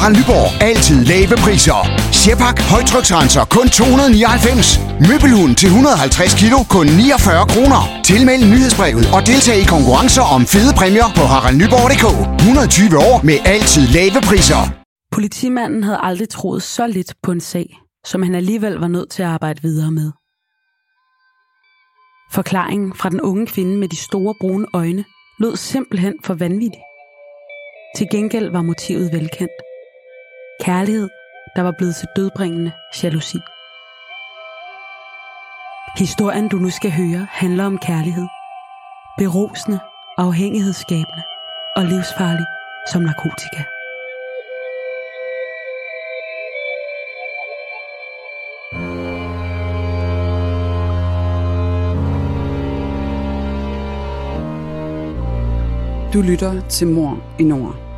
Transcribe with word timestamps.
Harald 0.00 0.16
Nyborg. 0.18 0.48
Altid 0.70 0.98
lave 1.12 1.34
priser. 1.44 1.78
Sjehpak. 2.18 2.56
Højtryksrenser. 2.74 3.44
Kun 3.56 3.66
299. 3.68 4.80
Møbelhund 5.08 5.52
til 5.60 5.66
150 5.66 6.40
kilo. 6.40 6.58
Kun 6.74 6.86
49 6.86 7.46
kroner. 7.52 7.80
Tilmeld 8.10 8.42
nyhedsbrevet 8.52 9.06
og 9.16 9.20
deltag 9.30 9.56
i 9.64 9.66
konkurrencer 9.74 10.24
om 10.36 10.42
fede 10.52 10.72
præmier 10.78 11.10
på 11.18 11.24
haraldnyborg.dk. 11.32 12.06
120 12.40 12.98
år 13.08 13.16
med 13.28 13.38
altid 13.54 13.84
lave 13.96 14.18
priser. 14.28 14.62
Politimanden 15.16 15.82
havde 15.86 16.00
aldrig 16.08 16.28
troet 16.36 16.62
så 16.76 16.84
lidt 16.96 17.12
på 17.24 17.30
en 17.36 17.42
sag, 17.52 17.68
som 18.10 18.22
han 18.26 18.34
alligevel 18.40 18.74
var 18.84 18.90
nødt 18.96 19.10
til 19.14 19.22
at 19.22 19.30
arbejde 19.36 19.60
videre 19.62 19.90
med. 20.00 20.08
Forklaringen 22.36 22.90
fra 23.00 23.08
den 23.14 23.20
unge 23.30 23.46
kvinde 23.46 23.74
med 23.82 23.88
de 23.94 24.00
store 24.08 24.34
brune 24.40 24.66
øjne 24.74 25.04
lød 25.42 25.56
simpelthen 25.56 26.14
for 26.24 26.34
vanvittig. 26.34 26.82
Til 27.96 28.06
gengæld 28.12 28.48
var 28.56 28.62
motivet 28.62 29.12
velkendt. 29.12 29.58
Kærlighed, 30.60 31.08
der 31.56 31.62
var 31.62 31.70
blevet 31.70 31.96
til 31.96 32.08
dødbringende 32.16 32.72
jalousi. 33.02 33.38
Historien, 35.98 36.48
du 36.48 36.56
nu 36.56 36.70
skal 36.70 36.90
høre, 36.90 37.26
handler 37.30 37.64
om 37.64 37.78
kærlighed. 37.78 38.26
Berosende, 39.18 39.78
afhængighedsskabende 40.18 41.22
og 41.76 41.84
livsfarlig 41.84 42.46
som 42.92 43.02
narkotika. 43.02 43.62
Du 56.14 56.20
lytter 56.20 56.68
til 56.68 56.86
Mor 56.86 57.18
i 57.38 57.42
Nord. 57.42 57.89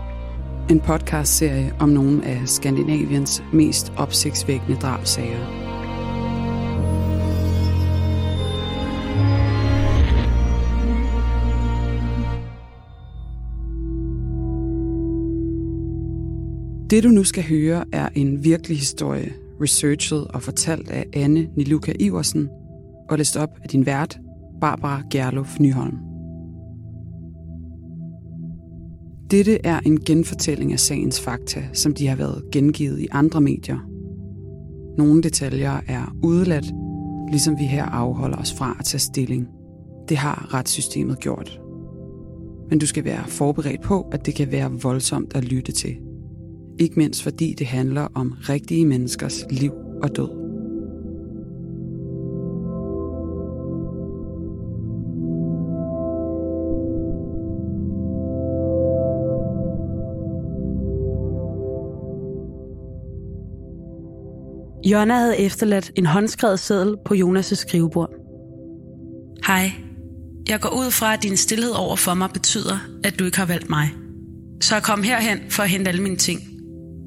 En 0.73 0.81
podcastserie 0.81 1.75
om 1.81 1.89
nogle 1.89 2.25
af 2.25 2.49
Skandinaviens 2.49 3.43
mest 3.53 3.93
opsigtsvækkende 3.97 4.79
drabsager. 4.81 5.39
Det 16.91 17.05
du 17.05 17.09
nu 17.09 17.25
skal 17.25 17.45
høre 17.49 17.85
er 17.93 18.09
en 18.15 18.45
virkelig 18.45 18.79
historie, 18.79 19.33
researchet 19.61 20.27
og 20.29 20.43
fortalt 20.43 20.91
af 20.91 21.07
Anne 21.13 21.49
Niluka 21.57 21.93
Iversen 22.01 22.49
og 23.11 23.19
læst 23.19 23.37
op 23.37 23.51
af 23.63 23.69
din 23.69 23.87
vært, 23.87 24.19
Barbara 24.61 25.03
Gerlof 25.11 25.61
Nyholm. 25.61 26.12
Dette 29.33 29.59
er 29.65 29.81
en 29.81 30.01
genfortælling 30.01 30.73
af 30.73 30.81
sagens 30.81 31.21
fakta, 31.21 31.65
som 31.73 31.95
de 31.95 32.07
har 32.07 32.17
været 32.17 32.45
gengivet 32.53 33.01
i 33.01 33.09
andre 33.11 33.41
medier. 33.41 33.79
Nogle 34.99 35.23
detaljer 35.23 35.81
er 35.89 36.17
udeladt, 36.23 36.65
ligesom 37.31 37.59
vi 37.59 37.65
her 37.65 37.85
afholder 37.85 38.37
os 38.37 38.55
fra 38.55 38.77
at 38.79 38.85
tage 38.85 39.01
stilling. 39.01 39.49
Det 40.09 40.17
har 40.17 40.55
retssystemet 40.55 41.21
gjort. 41.21 41.61
Men 42.71 42.79
du 42.79 42.87
skal 42.87 43.05
være 43.05 43.29
forberedt 43.29 43.83
på, 43.83 44.09
at 44.13 44.27
det 44.27 44.35
kan 44.35 44.53
være 44.53 44.71
voldsomt 44.83 45.37
at 45.37 45.45
lytte 45.45 45.73
til. 45.73 45.97
Ikke 46.79 46.95
mindst 46.97 47.23
fordi 47.23 47.55
det 47.59 47.67
handler 47.67 48.09
om 48.15 48.35
rigtige 48.49 48.87
menneskers 48.87 49.45
liv 49.51 49.73
og 50.03 50.17
død. 50.17 50.42
Jonna 64.85 65.15
havde 65.15 65.39
efterladt 65.39 65.91
en 65.97 66.07
håndskrevet 66.07 66.61
seddel 66.61 66.97
på 67.07 67.15
Jonas' 67.15 67.55
skrivebord. 67.55 68.11
Hej. 69.47 69.73
Jeg 70.49 70.61
går 70.61 70.69
ud 70.69 70.91
fra, 70.91 71.15
at 71.15 71.23
din 71.23 71.37
stillhed 71.37 71.71
over 71.71 71.97
for 71.97 72.15
mig 72.15 72.31
betyder, 72.31 72.79
at 73.05 73.19
du 73.19 73.25
ikke 73.25 73.39
har 73.39 73.47
valgt 73.47 73.71
mig. 73.71 73.91
Så 74.61 74.75
jeg 74.75 74.83
kom 74.83 75.03
herhen 75.03 75.39
for 75.51 75.63
at 75.63 75.71
hente 75.71 75.89
alle 75.89 76.03
mine 76.03 76.17
ting. 76.17 76.41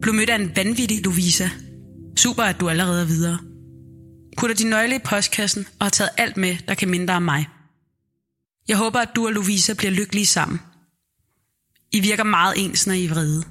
Blev 0.01 0.13
mødt 0.13 0.29
af 0.29 0.35
en 0.35 0.51
vanvittig 0.55 1.03
Louisa. 1.03 1.49
Super, 2.17 2.43
at 2.43 2.59
du 2.59 2.69
allerede 2.69 3.01
er 3.01 3.05
videre. 3.05 3.37
Putter 4.37 4.55
din 4.55 4.67
nøgle 4.67 4.95
i 4.95 4.99
postkassen 5.05 5.65
og 5.79 5.85
har 5.85 5.89
taget 5.89 6.09
alt 6.17 6.37
med, 6.37 6.55
der 6.67 6.73
kan 6.73 6.89
mindre 6.89 7.13
om 7.13 7.23
mig. 7.23 7.45
Jeg 8.67 8.77
håber, 8.77 8.99
at 8.99 9.09
du 9.15 9.25
og 9.25 9.33
Louisa 9.33 9.73
bliver 9.73 9.91
lykkelige 9.91 10.25
sammen. 10.25 10.59
I 11.91 11.99
virker 11.99 12.23
meget 12.23 12.53
ens, 12.57 12.87
når 12.87 12.93
I 12.93 13.05
er 13.05 13.09
vrede. 13.09 13.43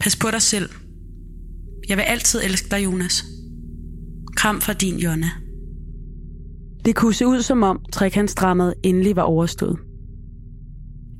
Pas 0.00 0.16
på 0.16 0.30
dig 0.30 0.42
selv. 0.42 0.70
Jeg 1.92 1.98
vil 1.98 2.02
altid 2.02 2.40
elske 2.44 2.68
dig, 2.70 2.84
Jonas. 2.84 3.24
Kram 4.36 4.60
fra 4.60 4.72
din 4.72 4.98
Jonna. 4.98 5.26
Det 6.84 6.96
kunne 6.96 7.14
se 7.14 7.26
ud 7.26 7.42
som 7.42 7.62
om 7.62 7.84
trekantsdrammet 7.92 8.74
endelig 8.82 9.16
var 9.16 9.22
overstået. 9.22 9.78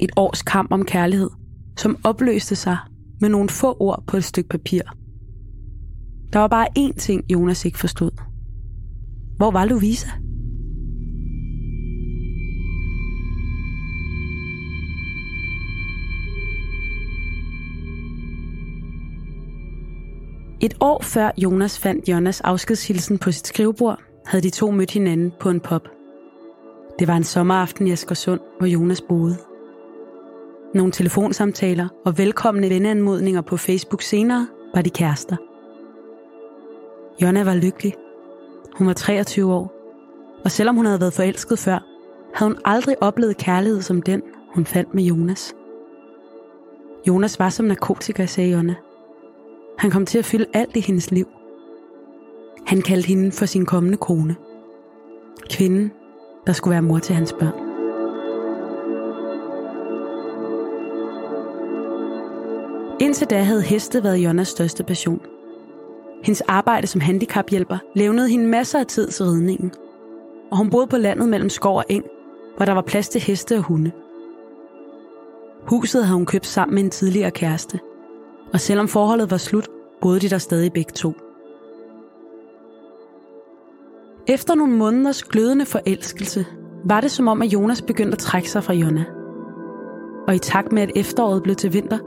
Et 0.00 0.10
års 0.16 0.42
kamp 0.42 0.72
om 0.72 0.84
kærlighed, 0.84 1.30
som 1.78 1.96
opløste 2.04 2.56
sig 2.56 2.76
med 3.20 3.28
nogle 3.28 3.48
få 3.48 3.76
ord 3.80 4.04
på 4.06 4.16
et 4.16 4.24
stykke 4.24 4.48
papir. 4.48 4.82
Der 6.32 6.38
var 6.38 6.48
bare 6.48 6.66
én 6.78 6.98
ting, 6.98 7.32
Jonas 7.32 7.64
ikke 7.64 7.78
forstod. 7.78 8.10
Hvor 9.36 9.50
var 9.50 9.64
Louisa? 9.64 10.08
Et 20.64 20.76
år 20.80 21.02
før 21.02 21.30
Jonas 21.38 21.78
fandt 21.78 22.08
Jonas 22.08 22.40
afskedshilsen 22.40 23.18
på 23.18 23.32
sit 23.32 23.46
skrivebord, 23.46 24.00
havde 24.26 24.42
de 24.42 24.50
to 24.50 24.70
mødt 24.70 24.90
hinanden 24.90 25.32
på 25.40 25.50
en 25.50 25.60
pop. 25.60 25.88
Det 26.98 27.08
var 27.08 27.16
en 27.16 27.24
sommeraften 27.24 27.86
i 27.86 27.92
Askersund, 27.92 28.40
hvor 28.58 28.66
Jonas 28.66 29.00
boede. 29.00 29.36
Nogle 30.74 30.92
telefonsamtaler 30.92 31.88
og 32.04 32.18
velkomne 32.18 32.70
venneanmodninger 32.70 33.40
på 33.40 33.56
Facebook 33.56 34.02
senere 34.02 34.48
var 34.74 34.82
de 34.82 34.90
kærester. 34.90 35.36
Jonna 37.22 37.44
var 37.44 37.54
lykkelig. 37.54 37.94
Hun 38.76 38.86
var 38.86 38.92
23 38.92 39.54
år, 39.54 39.72
og 40.44 40.50
selvom 40.50 40.76
hun 40.76 40.86
havde 40.86 41.00
været 41.00 41.14
forelsket 41.14 41.58
før, 41.58 41.78
havde 42.34 42.52
hun 42.52 42.60
aldrig 42.64 43.02
oplevet 43.02 43.36
kærlighed 43.36 43.82
som 43.82 44.02
den, 44.02 44.22
hun 44.54 44.66
fandt 44.66 44.94
med 44.94 45.02
Jonas. 45.02 45.54
Jonas 47.08 47.38
var 47.38 47.48
som 47.48 47.66
narkotika, 47.66 48.26
sagde 48.26 48.50
Jonna. 48.50 48.76
Han 49.82 49.91
kom 49.91 50.06
til 50.06 50.19
at 50.19 50.25
fylde 50.25 50.47
alt 50.54 50.76
i 50.76 50.81
hendes 50.81 51.10
liv. 51.10 51.26
Han 52.66 52.82
kaldte 52.82 53.09
hende 53.09 53.32
for 53.32 53.47
sin 53.47 53.66
kommende 53.66 53.97
kone. 53.97 54.37
Kvinden, 55.50 55.93
der 56.47 56.53
skulle 56.53 56.72
være 56.72 56.82
mor 56.82 56.98
til 56.98 57.15
hans 57.15 57.32
børn. 57.32 57.53
Indtil 63.00 63.26
da 63.26 63.43
havde 63.43 63.62
heste 63.62 64.04
været 64.04 64.16
Jonas 64.16 64.48
største 64.48 64.84
passion. 64.84 65.20
Hendes 66.25 66.41
arbejde 66.41 66.87
som 66.87 67.00
handicaphjælper 67.00 67.78
levnede 67.94 68.28
hende 68.28 68.47
masser 68.47 68.78
af 68.78 68.87
tid 68.87 69.09
til 69.09 69.26
ridningen. 69.26 69.72
Og 70.50 70.56
hun 70.56 70.70
boede 70.70 70.87
på 70.87 70.97
landet 70.97 71.28
mellem 71.28 71.49
skov 71.49 71.76
og 71.76 71.84
eng, 71.88 72.04
hvor 72.56 72.66
der 72.66 72.72
var 72.72 72.82
plads 72.82 73.09
til 73.09 73.20
heste 73.20 73.56
og 73.56 73.62
hunde. 73.62 73.93
Huset 75.66 76.04
havde 76.04 76.16
hun 76.16 76.26
købt 76.26 76.47
sammen 76.47 76.75
med 76.75 76.82
en 76.82 76.91
tidligere 76.91 77.31
kæreste. 77.31 77.78
Og 78.52 78.60
selvom 78.60 78.88
forholdet 78.88 79.30
var 79.30 79.36
slut, 79.36 79.68
boede 80.00 80.20
de 80.20 80.30
der 80.30 80.38
stadig 80.38 80.72
begge 80.72 80.92
to. 80.92 81.12
Efter 84.26 84.54
nogle 84.54 84.76
måneders 84.76 85.24
glødende 85.24 85.66
forelskelse, 85.66 86.46
var 86.84 87.00
det 87.00 87.10
som 87.10 87.28
om, 87.28 87.42
at 87.42 87.48
Jonas 87.48 87.82
begyndte 87.82 88.12
at 88.12 88.18
trække 88.18 88.50
sig 88.50 88.64
fra 88.64 88.74
Jonna. 88.74 89.04
Og 90.28 90.34
i 90.34 90.38
takt 90.38 90.72
med, 90.72 90.82
at 90.82 90.90
efteråret 90.96 91.42
blev 91.42 91.56
til 91.56 91.72
vinter, 91.72 91.98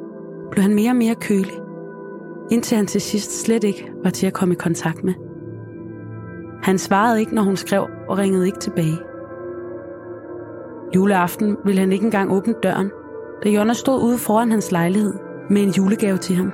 blev 0.52 0.62
han 0.62 0.76
mere 0.76 0.92
og 0.92 0.96
mere 0.96 1.16
kølig, 1.16 1.60
indtil 2.52 2.78
han 2.78 2.88
til 2.88 3.02
sidst 3.02 3.42
slet 3.42 3.64
ikke 3.64 3.92
var 4.04 4.10
til 4.10 4.28
at 4.28 4.34
komme 4.34 4.54
i 4.54 4.58
kontakt 4.58 5.04
med. 5.04 5.14
Han 6.64 6.78
svarede 6.78 7.20
ikke, 7.20 7.36
når 7.36 7.42
hun 7.42 7.58
skrev, 7.58 7.88
og 8.10 8.18
ringede 8.18 8.46
ikke 8.46 8.60
tilbage. 8.60 9.00
Juleaften 10.96 11.58
ville 11.66 11.80
han 11.80 11.92
ikke 11.92 12.06
engang 12.06 12.32
åbne 12.32 12.54
døren, 12.64 12.92
da 13.44 13.50
Jonna 13.50 13.74
stod 13.74 14.04
ude 14.04 14.18
foran 14.18 14.52
hans 14.52 14.72
lejlighed 14.72 15.14
med 15.50 15.64
en 15.64 15.70
julegave 15.70 16.18
til 16.18 16.36
ham. 16.36 16.52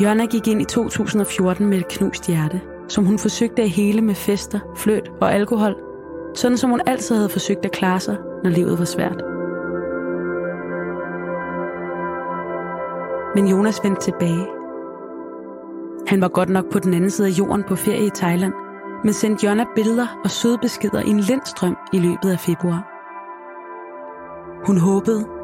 Jonna 0.00 0.26
gik 0.26 0.48
ind 0.48 0.62
i 0.62 0.64
2014 0.64 1.66
med 1.66 1.78
et 1.78 1.88
knust 1.88 2.26
hjerte, 2.26 2.60
som 2.88 3.04
hun 3.04 3.18
forsøgte 3.18 3.62
at 3.62 3.70
hele 3.70 4.00
med 4.00 4.14
fester, 4.14 4.60
fløt 4.76 5.10
og 5.20 5.34
alkohol, 5.34 5.74
sådan 6.34 6.56
som 6.56 6.70
hun 6.70 6.80
altid 6.86 7.16
havde 7.16 7.28
forsøgt 7.28 7.64
at 7.64 7.72
klare 7.72 8.00
sig, 8.00 8.16
når 8.44 8.50
livet 8.50 8.78
var 8.78 8.84
svært. 8.84 9.22
Men 13.34 13.48
Jonas 13.48 13.80
vendte 13.84 14.02
tilbage. 14.02 14.46
Han 16.06 16.20
var 16.20 16.28
godt 16.28 16.48
nok 16.48 16.72
på 16.72 16.78
den 16.78 16.94
anden 16.94 17.10
side 17.10 17.28
af 17.28 17.38
jorden 17.38 17.64
på 17.68 17.76
ferie 17.76 18.06
i 18.06 18.10
Thailand, 18.14 18.52
men 19.04 19.12
sendte 19.12 19.46
Jonna 19.46 19.64
billeder 19.74 20.20
og 20.24 20.30
søde 20.30 20.58
beskeder 20.58 21.00
i 21.00 21.08
en 21.08 21.20
lindstrøm 21.20 21.76
i 21.92 21.98
løbet 21.98 22.30
af 22.30 22.40
februar. 22.40 22.94
Hun 24.66 24.78
håbede 24.78 25.37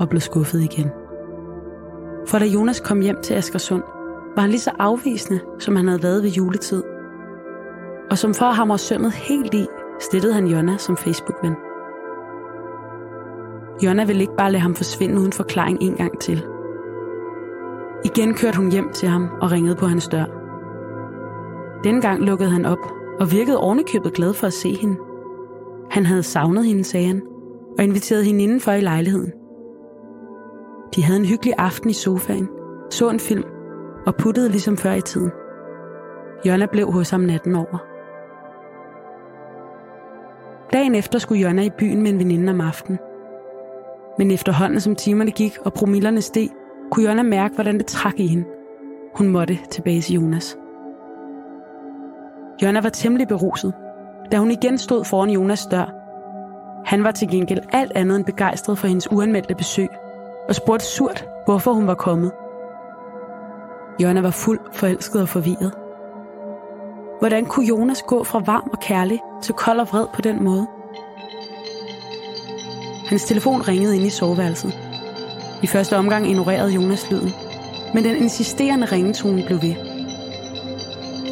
og 0.00 0.08
blev 0.08 0.20
skuffet 0.20 0.60
igen. 0.60 0.90
For 2.26 2.38
da 2.38 2.44
Jonas 2.44 2.80
kom 2.80 3.00
hjem 3.00 3.16
til 3.22 3.34
Askersund, 3.34 3.82
var 4.34 4.40
han 4.40 4.50
lige 4.50 4.60
så 4.60 4.70
afvisende, 4.78 5.40
som 5.58 5.76
han 5.76 5.88
havde 5.88 6.02
været 6.02 6.22
ved 6.22 6.30
juletid. 6.30 6.82
Og 8.10 8.18
som 8.18 8.34
for 8.34 8.46
ham 8.46 8.68
var 8.68 8.76
sømmet 8.76 9.12
helt 9.12 9.54
i, 9.54 9.66
stillede 10.00 10.34
han 10.34 10.46
Jonna 10.46 10.76
som 10.76 10.96
Facebook-ven. 10.96 11.54
Jonna 13.82 14.04
ville 14.04 14.22
ikke 14.22 14.36
bare 14.36 14.52
lade 14.52 14.62
ham 14.62 14.74
forsvinde 14.74 15.20
uden 15.20 15.32
forklaring 15.32 15.78
en 15.82 15.94
gang 15.94 16.20
til. 16.20 16.44
Igen 18.04 18.34
kørte 18.34 18.58
hun 18.58 18.72
hjem 18.72 18.92
til 18.92 19.08
ham 19.08 19.28
og 19.40 19.52
ringede 19.52 19.76
på 19.76 19.86
hans 19.86 20.08
dør. 20.08 20.24
Denne 21.84 22.00
gang 22.00 22.22
lukkede 22.22 22.50
han 22.50 22.66
op 22.66 22.92
og 23.20 23.32
virkede 23.32 23.58
ovenikøbet 23.58 24.12
glad 24.12 24.34
for 24.34 24.46
at 24.46 24.52
se 24.52 24.74
hende. 24.74 24.96
Han 25.90 26.06
havde 26.06 26.22
savnet 26.22 26.64
hende, 26.64 26.84
sagde 26.84 27.06
han, 27.06 27.22
og 27.78 27.84
inviterede 27.84 28.24
hende 28.24 28.42
indenfor 28.42 28.72
i 28.72 28.80
lejligheden. 28.80 29.32
De 30.96 31.02
havde 31.02 31.18
en 31.18 31.24
hyggelig 31.24 31.54
aften 31.58 31.90
i 31.90 31.92
sofaen, 31.92 32.48
så 32.90 33.10
en 33.10 33.20
film 33.20 33.44
og 34.06 34.14
puttede 34.14 34.48
ligesom 34.48 34.76
før 34.76 34.92
i 34.92 35.00
tiden. 35.00 35.30
Jonna 36.46 36.66
blev 36.66 36.92
hos 36.92 37.10
ham 37.10 37.20
natten 37.20 37.54
over. 37.54 37.78
Dagen 40.72 40.94
efter 40.94 41.18
skulle 41.18 41.42
Jonna 41.42 41.62
i 41.62 41.70
byen 41.78 42.02
med 42.02 42.12
en 42.12 42.18
veninde 42.18 42.50
om 42.50 42.60
aftenen. 42.60 42.98
Men 44.18 44.30
efterhånden 44.30 44.80
som 44.80 44.96
timerne 44.96 45.30
gik 45.30 45.58
og 45.64 45.72
promillerne 45.72 46.20
steg, 46.20 46.48
kunne 46.90 47.08
Jonna 47.08 47.22
mærke, 47.22 47.54
hvordan 47.54 47.78
det 47.78 47.86
trak 47.86 48.20
i 48.20 48.26
hende. 48.26 48.44
Hun 49.14 49.28
måtte 49.28 49.58
tilbage 49.70 50.00
til 50.00 50.14
Jonas. 50.14 50.56
Jonna 52.62 52.80
var 52.80 52.88
temmelig 52.88 53.28
beruset, 53.28 53.74
da 54.32 54.36
hun 54.36 54.50
igen 54.50 54.78
stod 54.78 55.04
foran 55.04 55.30
Jonas 55.30 55.66
dør. 55.66 55.94
Han 56.84 57.04
var 57.04 57.10
til 57.10 57.28
gengæld 57.28 57.60
alt 57.72 57.92
andet 57.94 58.16
end 58.16 58.24
begejstret 58.24 58.78
for 58.78 58.86
hendes 58.86 59.12
uanmeldte 59.12 59.54
besøg, 59.54 59.88
og 60.48 60.54
spurgte 60.54 60.86
surt, 60.86 61.28
hvorfor 61.44 61.72
hun 61.72 61.86
var 61.86 61.94
kommet. 61.94 62.32
Jonna 64.02 64.20
var 64.20 64.30
fuld 64.30 64.60
forelsket 64.72 65.22
og 65.22 65.28
forvirret. 65.28 65.72
Hvordan 67.18 67.44
kunne 67.44 67.66
Jonas 67.66 68.02
gå 68.02 68.24
fra 68.24 68.38
varm 68.46 68.70
og 68.72 68.80
kærlig 68.80 69.20
til 69.42 69.54
kold 69.54 69.80
og 69.80 69.88
vred 69.88 70.06
på 70.14 70.22
den 70.22 70.44
måde? 70.44 70.66
Hans 73.08 73.24
telefon 73.24 73.68
ringede 73.68 73.96
ind 73.96 74.04
i 74.04 74.10
soveværelset. 74.10 74.72
I 75.62 75.66
første 75.66 75.96
omgang 75.96 76.26
ignorerede 76.26 76.72
Jonas 76.72 77.10
lyden, 77.10 77.30
men 77.94 78.04
den 78.04 78.16
insisterende 78.16 78.86
ringetone 78.86 79.42
blev 79.46 79.62
ved. 79.62 79.74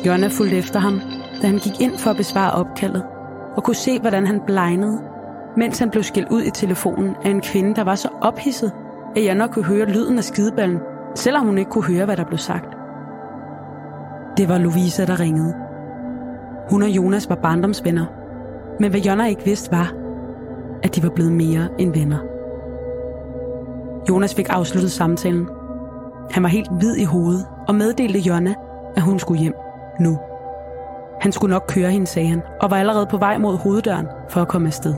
Jonna 0.06 0.28
fulgte 0.28 0.56
efter 0.56 0.80
ham, 0.80 1.00
da 1.42 1.46
han 1.46 1.58
gik 1.58 1.80
ind 1.80 1.98
for 1.98 2.10
at 2.10 2.16
besvare 2.16 2.52
opkaldet, 2.52 3.02
og 3.56 3.64
kunne 3.64 3.76
se, 3.76 4.00
hvordan 4.00 4.26
han 4.26 4.40
blegnede, 4.46 5.00
mens 5.56 5.78
han 5.78 5.90
blev 5.90 6.02
skældt 6.02 6.28
ud 6.28 6.42
i 6.42 6.50
telefonen 6.50 7.16
af 7.24 7.30
en 7.30 7.40
kvinde, 7.40 7.74
der 7.74 7.84
var 7.84 7.94
så 7.94 8.08
ophidset, 8.20 8.72
at 9.16 9.28
Jonna 9.28 9.46
kunne 9.46 9.64
høre 9.64 9.86
lyden 9.86 10.18
af 10.18 10.24
skideballen, 10.24 10.80
selvom 11.14 11.46
hun 11.46 11.58
ikke 11.58 11.70
kunne 11.70 11.84
høre, 11.84 12.04
hvad 12.04 12.16
der 12.16 12.24
blev 12.24 12.38
sagt. 12.38 12.76
Det 14.36 14.48
var 14.48 14.58
Louisa, 14.58 15.04
der 15.04 15.20
ringede. 15.20 15.54
Hun 16.70 16.82
og 16.82 16.88
Jonas 16.88 17.28
var 17.28 17.36
barndomsvenner, 17.36 18.06
men 18.80 18.90
hvad 18.90 19.00
Jonna 19.00 19.26
ikke 19.26 19.44
vidste 19.44 19.72
var, 19.72 19.92
at 20.82 20.96
de 20.96 21.02
var 21.02 21.08
blevet 21.08 21.32
mere 21.32 21.68
end 21.78 21.94
venner. 21.94 22.18
Jonas 24.08 24.34
fik 24.34 24.46
afsluttet 24.50 24.92
samtalen. 24.92 25.48
Han 26.30 26.42
var 26.42 26.48
helt 26.48 26.70
hvid 26.72 26.96
i 26.96 27.04
hovedet 27.04 27.46
og 27.68 27.74
meddelte 27.74 28.18
Jonna, 28.18 28.54
at 28.96 29.02
hun 29.02 29.18
skulle 29.18 29.40
hjem 29.40 29.54
nu. 30.00 30.18
Han 31.20 31.32
skulle 31.32 31.52
nok 31.52 31.64
køre 31.68 31.90
hende, 31.90 32.06
sagde 32.06 32.28
han, 32.28 32.42
og 32.60 32.70
var 32.70 32.76
allerede 32.76 33.06
på 33.06 33.16
vej 33.16 33.38
mod 33.38 33.56
hoveddøren 33.56 34.06
for 34.28 34.40
at 34.40 34.48
komme 34.48 34.66
afsted. 34.66 34.94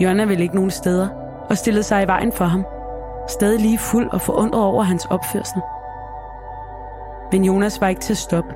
Jonna 0.00 0.24
ville 0.24 0.42
ikke 0.42 0.54
nogen 0.54 0.70
steder 0.70 1.08
og 1.50 1.58
stillede 1.58 1.82
sig 1.82 2.02
i 2.02 2.06
vejen 2.06 2.32
for 2.32 2.44
ham, 2.44 2.64
stadig 3.28 3.60
lige 3.60 3.78
fuld 3.78 4.08
og 4.12 4.20
forundret 4.20 4.62
over 4.62 4.82
hans 4.82 5.06
opførsel. 5.10 5.60
Men 7.32 7.44
Jonas 7.44 7.80
var 7.80 7.88
ikke 7.88 8.00
til 8.00 8.12
at 8.12 8.18
stoppe. 8.18 8.54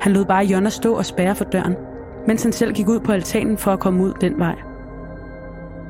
Han 0.00 0.12
lod 0.12 0.24
bare 0.24 0.44
Jonna 0.44 0.70
stå 0.70 0.94
og 0.94 1.06
spærre 1.06 1.34
for 1.34 1.44
døren, 1.44 1.76
mens 2.26 2.42
han 2.42 2.52
selv 2.52 2.72
gik 2.72 2.88
ud 2.88 3.00
på 3.00 3.12
altanen 3.12 3.58
for 3.58 3.70
at 3.72 3.80
komme 3.80 4.04
ud 4.04 4.12
den 4.20 4.38
vej. 4.38 4.54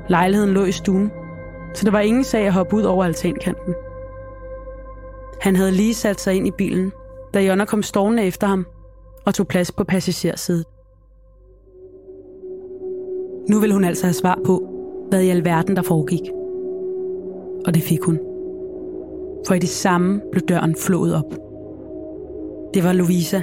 Lejligheden 0.08 0.54
lå 0.54 0.64
i 0.64 0.72
stuen, 0.72 1.10
så 1.74 1.84
der 1.84 1.90
var 1.90 2.00
ingen 2.00 2.24
sag 2.24 2.46
at 2.46 2.52
hoppe 2.52 2.76
ud 2.76 2.82
over 2.82 3.04
altankanten. 3.04 3.74
Han 5.40 5.56
havde 5.56 5.72
lige 5.72 5.94
sat 5.94 6.20
sig 6.20 6.34
ind 6.34 6.46
i 6.46 6.50
bilen, 6.50 6.92
da 7.34 7.40
Jonna 7.40 7.64
kom 7.64 7.82
stående 7.82 8.22
efter 8.22 8.46
ham 8.46 8.66
og 9.26 9.34
tog 9.34 9.46
plads 9.48 9.72
på 9.72 9.84
passagersædet. 9.84 10.64
Nu 13.50 13.60
vil 13.60 13.72
hun 13.72 13.84
altså 13.84 14.06
have 14.06 14.14
svar 14.14 14.38
på, 14.46 14.75
hvad 15.08 15.22
i 15.22 15.28
alverden 15.28 15.76
der 15.76 15.82
foregik. 15.82 16.30
Og 17.66 17.74
det 17.74 17.82
fik 17.82 18.02
hun. 18.02 18.18
For 19.46 19.54
i 19.54 19.58
det 19.58 19.68
samme 19.68 20.20
blev 20.32 20.42
døren 20.42 20.74
flået 20.74 21.14
op. 21.14 21.34
Det 22.74 22.84
var 22.84 22.92
Louisa, 22.92 23.40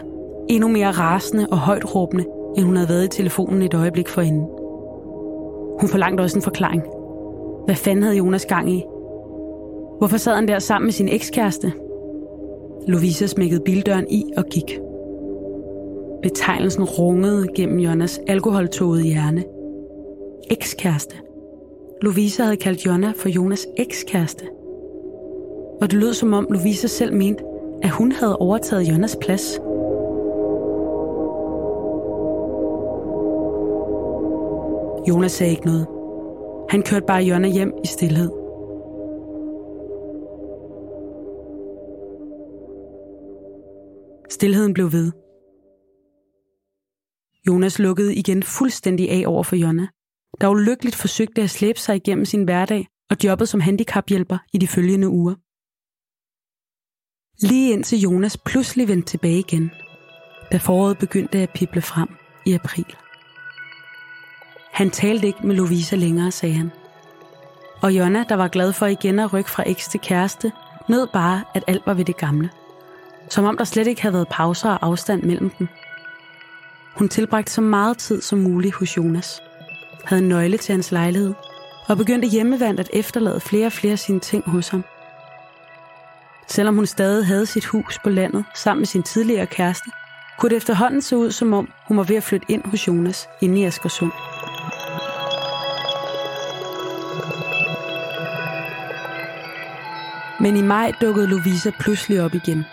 endnu 0.49 0.67
mere 0.67 0.91
rasende 0.91 1.47
og 1.51 1.57
højt 1.57 1.95
råbende, 1.95 2.25
end 2.57 2.65
hun 2.65 2.75
havde 2.75 2.89
været 2.89 3.05
i 3.05 3.17
telefonen 3.17 3.61
et 3.61 3.73
øjeblik 3.73 4.07
forinden. 4.07 4.45
Hun 5.79 5.89
forlangte 5.89 6.21
også 6.21 6.37
en 6.37 6.43
forklaring. 6.43 6.83
Hvad 7.65 7.75
fanden 7.75 8.03
havde 8.03 8.17
Jonas 8.17 8.45
gang 8.45 8.71
i? 8.71 8.83
Hvorfor 9.97 10.17
sad 10.17 10.35
han 10.35 10.47
der 10.47 10.59
sammen 10.59 10.85
med 10.85 10.93
sin 10.93 11.09
ekskæreste? 11.09 11.73
Louisa 12.87 13.27
smækkede 13.27 13.61
bildøren 13.65 14.05
i 14.09 14.23
og 14.37 14.45
gik. 14.45 14.79
Betegnelsen 16.21 16.83
rungede 16.83 17.47
gennem 17.55 17.79
Jonas 17.79 18.21
alkoholtåget 18.27 19.03
hjerne. 19.03 19.43
Ekskæreste. 20.51 21.15
Louisa 22.03 22.43
havde 22.43 22.57
kaldt 22.57 22.85
Jonna 22.85 23.13
for 23.15 23.29
Jonas 23.29 23.67
ekskæreste. 23.77 24.45
Og 25.81 25.91
det 25.91 25.99
lød 25.99 26.13
som 26.13 26.33
om 26.33 26.47
Louisa 26.49 26.87
selv 26.87 27.13
mente, 27.13 27.43
at 27.81 27.89
hun 27.89 28.11
havde 28.11 28.37
overtaget 28.37 28.89
Jonas 28.89 29.17
plads. 29.21 29.59
Jonas 35.07 35.31
sagde 35.31 35.51
ikke 35.51 35.65
noget. 35.65 35.87
Han 36.69 36.83
kørte 36.83 37.05
bare 37.05 37.23
Jonna 37.23 37.47
hjem 37.47 37.73
i 37.83 37.87
stillhed. 37.87 38.31
Stilheden 44.29 44.73
blev 44.73 44.91
ved. 44.91 45.11
Jonas 47.47 47.79
lukkede 47.79 48.15
igen 48.15 48.43
fuldstændig 48.43 49.11
af 49.11 49.23
over 49.27 49.43
for 49.43 49.55
Jonna, 49.55 49.87
der 50.41 50.47
ulykkeligt 50.47 50.95
forsøgte 50.95 51.41
at 51.41 51.49
slæbe 51.49 51.79
sig 51.79 51.95
igennem 51.95 52.25
sin 52.25 52.43
hverdag 52.43 52.87
og 53.09 53.17
jobbet 53.23 53.49
som 53.49 53.59
handicaphjælper 53.59 54.37
i 54.53 54.57
de 54.57 54.67
følgende 54.67 55.09
uger. 55.09 55.35
Lige 57.47 57.73
indtil 57.73 57.99
Jonas 57.99 58.37
pludselig 58.37 58.87
vendte 58.87 59.09
tilbage 59.09 59.39
igen, 59.39 59.71
da 60.51 60.57
foråret 60.57 60.97
begyndte 60.97 61.37
at 61.39 61.49
pible 61.55 61.81
frem 61.81 62.09
i 62.45 62.53
april. 62.53 62.95
Han 64.71 64.89
talte 64.89 65.27
ikke 65.27 65.47
med 65.47 65.55
Lovisa 65.55 65.95
længere, 65.95 66.31
sagde 66.31 66.55
han. 66.55 66.71
Og 67.81 67.97
Jonna, 67.97 68.25
der 68.29 68.35
var 68.35 68.47
glad 68.47 68.73
for 68.73 68.85
igen 68.85 69.19
at 69.19 69.33
rykke 69.33 69.49
fra 69.49 69.63
eks 69.69 69.87
til 69.87 69.99
kæreste, 69.99 70.51
nød 70.89 71.07
bare, 71.13 71.43
at 71.55 71.63
alt 71.67 71.81
var 71.85 71.93
ved 71.93 72.05
det 72.05 72.17
gamle. 72.17 72.49
Som 73.29 73.45
om 73.45 73.57
der 73.57 73.63
slet 73.63 73.87
ikke 73.87 74.01
havde 74.01 74.13
været 74.13 74.27
pauser 74.31 74.69
og 74.69 74.85
afstand 74.85 75.23
mellem 75.23 75.49
dem. 75.49 75.67
Hun 76.95 77.09
tilbragte 77.09 77.51
så 77.51 77.61
meget 77.61 77.97
tid 77.97 78.21
som 78.21 78.39
muligt 78.39 78.75
hos 78.75 78.97
Jonas. 78.97 79.41
Havde 80.05 80.21
en 80.21 80.29
nøgle 80.29 80.57
til 80.57 80.73
hans 80.73 80.91
lejlighed 80.91 81.33
og 81.87 81.97
begyndte 81.97 82.27
hjemmevandt 82.27 82.79
at 82.79 82.89
efterlade 82.93 83.39
flere 83.39 83.65
og 83.65 83.71
flere 83.71 83.91
af 83.91 83.99
sine 83.99 84.19
ting 84.19 84.43
hos 84.49 84.69
ham. 84.69 84.83
Selvom 86.47 86.75
hun 86.75 86.85
stadig 86.85 87.25
havde 87.25 87.45
sit 87.45 87.65
hus 87.65 87.99
på 88.03 88.09
landet 88.09 88.45
sammen 88.55 88.81
med 88.81 88.87
sin 88.87 89.03
tidligere 89.03 89.45
kæreste, 89.45 89.89
kunne 90.39 90.49
det 90.49 90.57
efterhånden 90.57 91.01
se 91.01 91.17
ud 91.17 91.31
som 91.31 91.53
om, 91.53 91.69
hun 91.87 91.97
var 91.97 92.03
ved 92.03 92.15
at 92.15 92.23
flytte 92.23 92.45
ind 92.49 92.65
hos 92.65 92.87
Jonas 92.87 93.27
inde 93.41 93.61
i 93.61 93.63
Askersund. 93.63 94.11
Men 100.39 100.57
i 100.57 100.61
maj 100.61 100.91
dukkede 101.01 101.27
Louisa 101.27 101.71
pludselig 101.79 102.21
op 102.21 102.33
igen. 102.33 102.65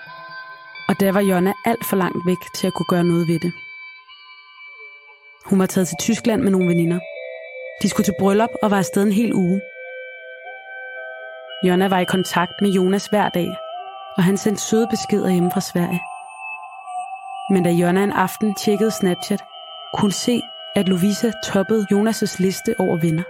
Og 0.89 1.01
der 1.01 1.13
var 1.13 1.21
Jonna 1.21 1.53
alt 1.65 1.87
for 1.87 1.97
langt 1.97 2.27
væk 2.27 2.39
til 2.55 2.67
at 2.67 2.75
kunne 2.75 2.87
gøre 2.89 3.05
noget 3.05 3.29
ved 3.29 3.39
det. 3.39 3.53
Hun 5.45 5.59
var 5.59 5.67
taget 5.67 5.89
til 5.89 5.97
Tyskland 6.01 6.43
med 6.43 6.51
nogle 6.51 6.69
veninder. 6.69 6.99
De 7.83 7.89
skulle 7.89 8.05
til 8.05 8.15
bryllup 8.19 8.51
og 8.63 8.71
var 8.71 8.79
afsted 8.79 9.03
en 9.03 9.13
hel 9.13 9.35
uge. 9.35 9.61
Jonna 11.65 11.89
var 11.89 11.99
i 11.99 12.05
kontakt 12.05 12.53
med 12.61 12.71
Jonas 12.71 13.07
hver 13.07 13.29
dag, 13.29 13.49
og 14.17 14.25
han 14.25 14.37
sendte 14.37 14.63
søde 14.63 14.87
beskeder 14.91 15.31
hjemme 15.31 15.51
fra 15.53 15.61
Sverige. 15.61 16.03
Men 17.53 17.63
da 17.65 17.71
Jonna 17.71 18.03
en 18.05 18.13
aften 18.13 18.55
tjekkede 18.55 18.91
Snapchat, 18.91 19.45
kunne 19.95 20.13
se, 20.13 20.43
at 20.77 20.89
Lovisa 20.89 21.31
toppede 21.45 21.87
Jonas' 21.93 22.37
liste 22.39 22.75
over 22.79 22.97
venner. 22.97 23.23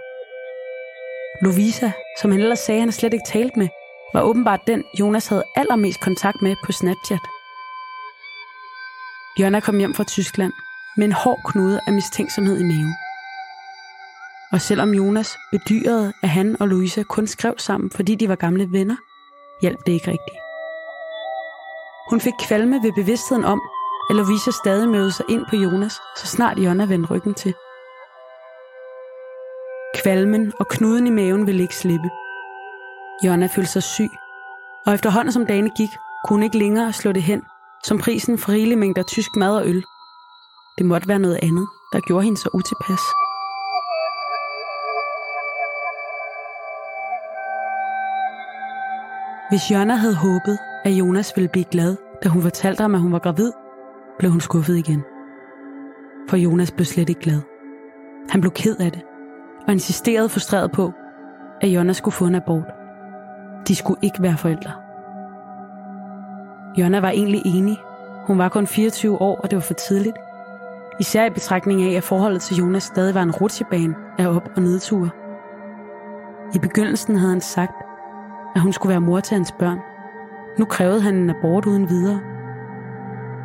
Lovisa, 1.45 1.91
som 2.21 2.31
han 2.31 2.41
ellers 2.41 2.59
sagde, 2.59 2.79
han 2.79 2.91
slet 2.91 3.13
ikke 3.13 3.25
talte 3.27 3.59
med, 3.59 3.67
var 4.13 4.21
åbenbart 4.21 4.67
den, 4.67 4.83
Jonas 4.99 5.27
havde 5.27 5.43
allermest 5.55 6.01
kontakt 6.01 6.41
med 6.41 6.55
på 6.65 6.71
Snapchat. 6.71 7.25
Jonna 9.39 9.59
kom 9.59 9.77
hjem 9.77 9.93
fra 9.93 10.03
Tyskland 10.03 10.53
med 10.97 11.05
en 11.05 11.11
hård 11.11 11.39
knude 11.45 11.79
af 11.87 11.93
mistænksomhed 11.93 12.59
i 12.59 12.63
maven. 12.63 12.95
Og 14.51 14.61
selvom 14.61 14.93
Jonas 14.93 15.37
bedyrede, 15.51 16.13
at 16.23 16.29
han 16.29 16.57
og 16.59 16.67
Louisa 16.67 17.03
kun 17.03 17.27
skrev 17.27 17.53
sammen, 17.57 17.91
fordi 17.91 18.15
de 18.15 18.29
var 18.29 18.35
gamle 18.35 18.71
venner, 18.71 18.95
hjalp 19.61 19.79
det 19.85 19.91
ikke 19.91 20.07
rigtigt. 20.07 20.37
Hun 22.09 22.21
fik 22.21 22.33
kvalme 22.47 22.83
ved 22.83 22.91
bevidstheden 22.95 23.45
om, 23.45 23.61
at 24.09 24.15
Lovisa 24.15 24.51
stadig 24.51 24.89
mødte 24.89 25.11
sig 25.11 25.25
ind 25.29 25.45
på 25.49 25.55
Jonas, 25.55 25.93
så 26.17 26.27
snart 26.27 26.57
Jonna 26.57 26.85
vendte 26.85 27.09
ryggen 27.09 27.33
til. 27.33 27.53
Kvalmen 29.95 30.53
og 30.59 30.67
knuden 30.67 31.07
i 31.07 31.09
maven 31.09 31.47
ville 31.47 31.61
ikke 31.61 31.75
slippe. 31.75 32.09
Jonna 33.25 33.47
følte 33.55 33.71
sig 33.71 33.83
syg, 33.83 34.09
og 34.85 34.93
efterhånden 34.93 35.31
som 35.31 35.45
dagene 35.45 35.69
gik, 35.77 35.89
kunne 36.25 36.35
hun 36.35 36.43
ikke 36.43 36.57
længere 36.57 36.93
slå 36.93 37.11
det 37.11 37.23
hen, 37.23 37.43
som 37.83 37.97
prisen 37.97 38.37
for 38.37 38.51
rigelige 38.51 38.79
mængder 38.79 39.03
tysk 39.03 39.35
mad 39.35 39.55
og 39.55 39.67
øl. 39.67 39.83
Det 40.77 40.85
måtte 40.85 41.07
være 41.07 41.19
noget 41.19 41.39
andet, 41.41 41.67
der 41.93 41.99
gjorde 41.99 42.23
hende 42.23 42.37
så 42.37 42.49
utilpas. 42.53 43.01
Hvis 49.51 49.71
Jonna 49.71 49.95
havde 49.95 50.15
håbet, 50.15 50.57
at 50.83 50.91
Jonas 50.91 51.33
ville 51.35 51.47
blive 51.47 51.65
glad, 51.65 51.95
da 52.23 52.29
hun 52.29 52.41
fortalte 52.41 52.81
ham, 52.81 52.95
at 52.95 53.01
hun 53.01 53.11
var 53.11 53.19
gravid, 53.19 53.51
blev 54.19 54.31
hun 54.31 54.41
skuffet 54.41 54.77
igen. 54.77 55.03
For 56.29 56.37
Jonas 56.37 56.71
blev 56.71 56.85
slet 56.85 57.09
ikke 57.09 57.21
glad. 57.21 57.41
Han 58.29 58.41
blev 58.41 58.51
ked 58.51 58.75
af 58.79 58.91
det, 58.91 59.01
og 59.67 59.73
insisterede 59.73 60.29
frustreret 60.29 60.71
på, 60.71 60.91
at 61.61 61.67
Jonna 61.67 61.93
skulle 61.93 62.13
få 62.13 62.25
en 62.25 62.35
abort. 62.35 62.73
De 63.67 63.75
skulle 63.75 63.99
ikke 64.01 64.21
være 64.21 64.37
forældre. 64.37 64.71
Jonna 66.77 66.99
var 66.99 67.09
egentlig 67.09 67.41
enig. 67.45 67.77
Hun 68.27 68.37
var 68.37 68.49
kun 68.49 68.67
24 68.67 69.21
år, 69.21 69.35
og 69.35 69.51
det 69.51 69.55
var 69.55 69.61
for 69.61 69.73
tidligt. 69.73 70.17
Især 70.99 71.25
i 71.25 71.29
betragtning 71.29 71.83
af, 71.83 71.97
at 71.97 72.03
forholdet 72.03 72.41
til 72.41 72.57
Jonas 72.57 72.83
stadig 72.83 73.15
var 73.15 73.23
en 73.23 73.31
rutsjebane 73.31 73.95
af 74.17 74.27
op- 74.27 74.51
og 74.55 74.61
nedture. 74.61 75.09
I 76.55 76.59
begyndelsen 76.59 77.15
havde 77.15 77.31
han 77.31 77.41
sagt, 77.41 77.80
at 78.55 78.61
hun 78.61 78.73
skulle 78.73 78.89
være 78.89 79.01
mor 79.01 79.19
til 79.19 79.35
hans 79.35 79.51
børn. 79.51 79.79
Nu 80.59 80.65
krævede 80.65 81.01
han 81.01 81.15
en 81.15 81.29
abort 81.29 81.65
uden 81.65 81.89
videre. 81.89 82.19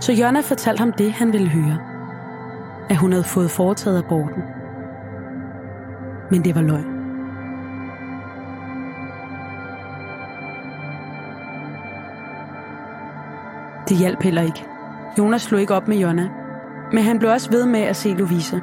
Så 0.01 0.13
Jonna 0.13 0.41
fortalte 0.41 0.81
ham 0.81 0.93
det, 0.93 1.13
han 1.13 1.33
ville 1.33 1.49
høre. 1.49 1.79
At 2.91 2.97
hun 2.97 3.13
havde 3.13 3.25
fået 3.25 3.51
foretaget 3.51 3.99
aborten. 3.99 4.43
Men 6.31 6.45
det 6.45 6.55
var 6.55 6.63
løgn. 6.63 6.97
Det 13.89 13.97
hjalp 13.97 14.23
heller 14.23 14.43
ikke. 14.43 14.65
Jonas 15.19 15.43
slog 15.43 15.61
ikke 15.61 15.75
op 15.75 15.89
med 15.89 15.97
Jonna, 15.97 16.29
men 16.93 17.05
han 17.05 17.19
blev 17.19 17.31
også 17.31 17.51
ved 17.51 17.67
med 17.67 17.81
at 17.81 17.97
se 17.97 18.09
Louise. 18.09 18.61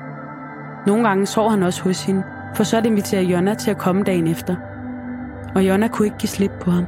Nogle 0.88 1.08
gange 1.08 1.26
sov 1.26 1.50
han 1.50 1.64
også 1.64 1.84
hos 1.84 2.06
hende, 2.06 2.24
for 2.56 2.64
så 2.64 2.78
at 2.78 2.86
invitere 2.86 3.24
Jonna 3.24 3.54
til 3.54 3.72
at 3.72 3.78
komme 3.78 4.04
dagen 4.04 4.28
efter. 4.28 4.56
Og 5.56 5.68
Jonna 5.68 5.88
kunne 5.88 6.06
ikke 6.06 6.18
give 6.18 6.30
slip 6.30 6.52
på 6.62 6.72
ham. 6.72 6.86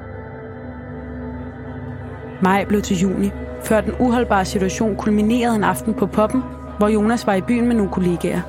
Maj 2.41 2.65
blev 2.65 2.81
til 2.81 2.97
juni, 2.97 3.31
før 3.63 3.81
den 3.81 3.93
uholdbare 3.99 4.45
situation 4.45 4.95
kulminerede 4.95 5.55
en 5.55 5.63
aften 5.63 5.93
på 5.93 6.05
poppen, 6.05 6.43
hvor 6.77 6.87
Jonas 6.87 7.27
var 7.27 7.33
i 7.33 7.41
byen 7.41 7.67
med 7.67 7.75
nogle 7.75 7.91
kollegaer. 7.91 8.41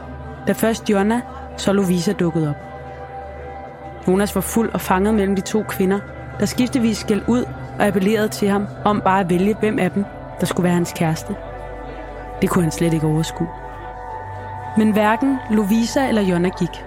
Da 0.46 0.52
først 0.52 0.90
Jonna, 0.90 1.20
så 1.56 1.72
Louisa 1.72 2.12
dukkede 2.12 2.48
op. 2.50 2.56
Jonas 4.08 4.34
var 4.34 4.40
fuld 4.40 4.70
og 4.74 4.80
fanget 4.80 5.14
mellem 5.14 5.36
de 5.36 5.42
to 5.42 5.62
kvinder, 5.62 5.98
der 6.40 6.46
skiftevis 6.46 6.98
skæld 6.98 7.22
ud 7.28 7.44
og 7.78 7.86
appellerede 7.86 8.28
til 8.28 8.48
ham 8.48 8.66
om 8.84 9.00
bare 9.00 9.20
at 9.20 9.30
vælge, 9.30 9.56
hvem 9.60 9.78
af 9.78 9.90
dem, 9.90 10.04
der 10.40 10.46
skulle 10.46 10.64
være 10.64 10.74
hans 10.74 10.92
kæreste. 10.96 11.34
Det 12.42 12.50
kunne 12.50 12.62
han 12.62 12.72
slet 12.72 12.94
ikke 12.94 13.06
overskue. 13.06 13.48
Men 14.76 14.92
hverken 14.92 15.38
Lovisa 15.50 16.08
eller 16.08 16.22
Jonna 16.22 16.48
gik. 16.48 16.84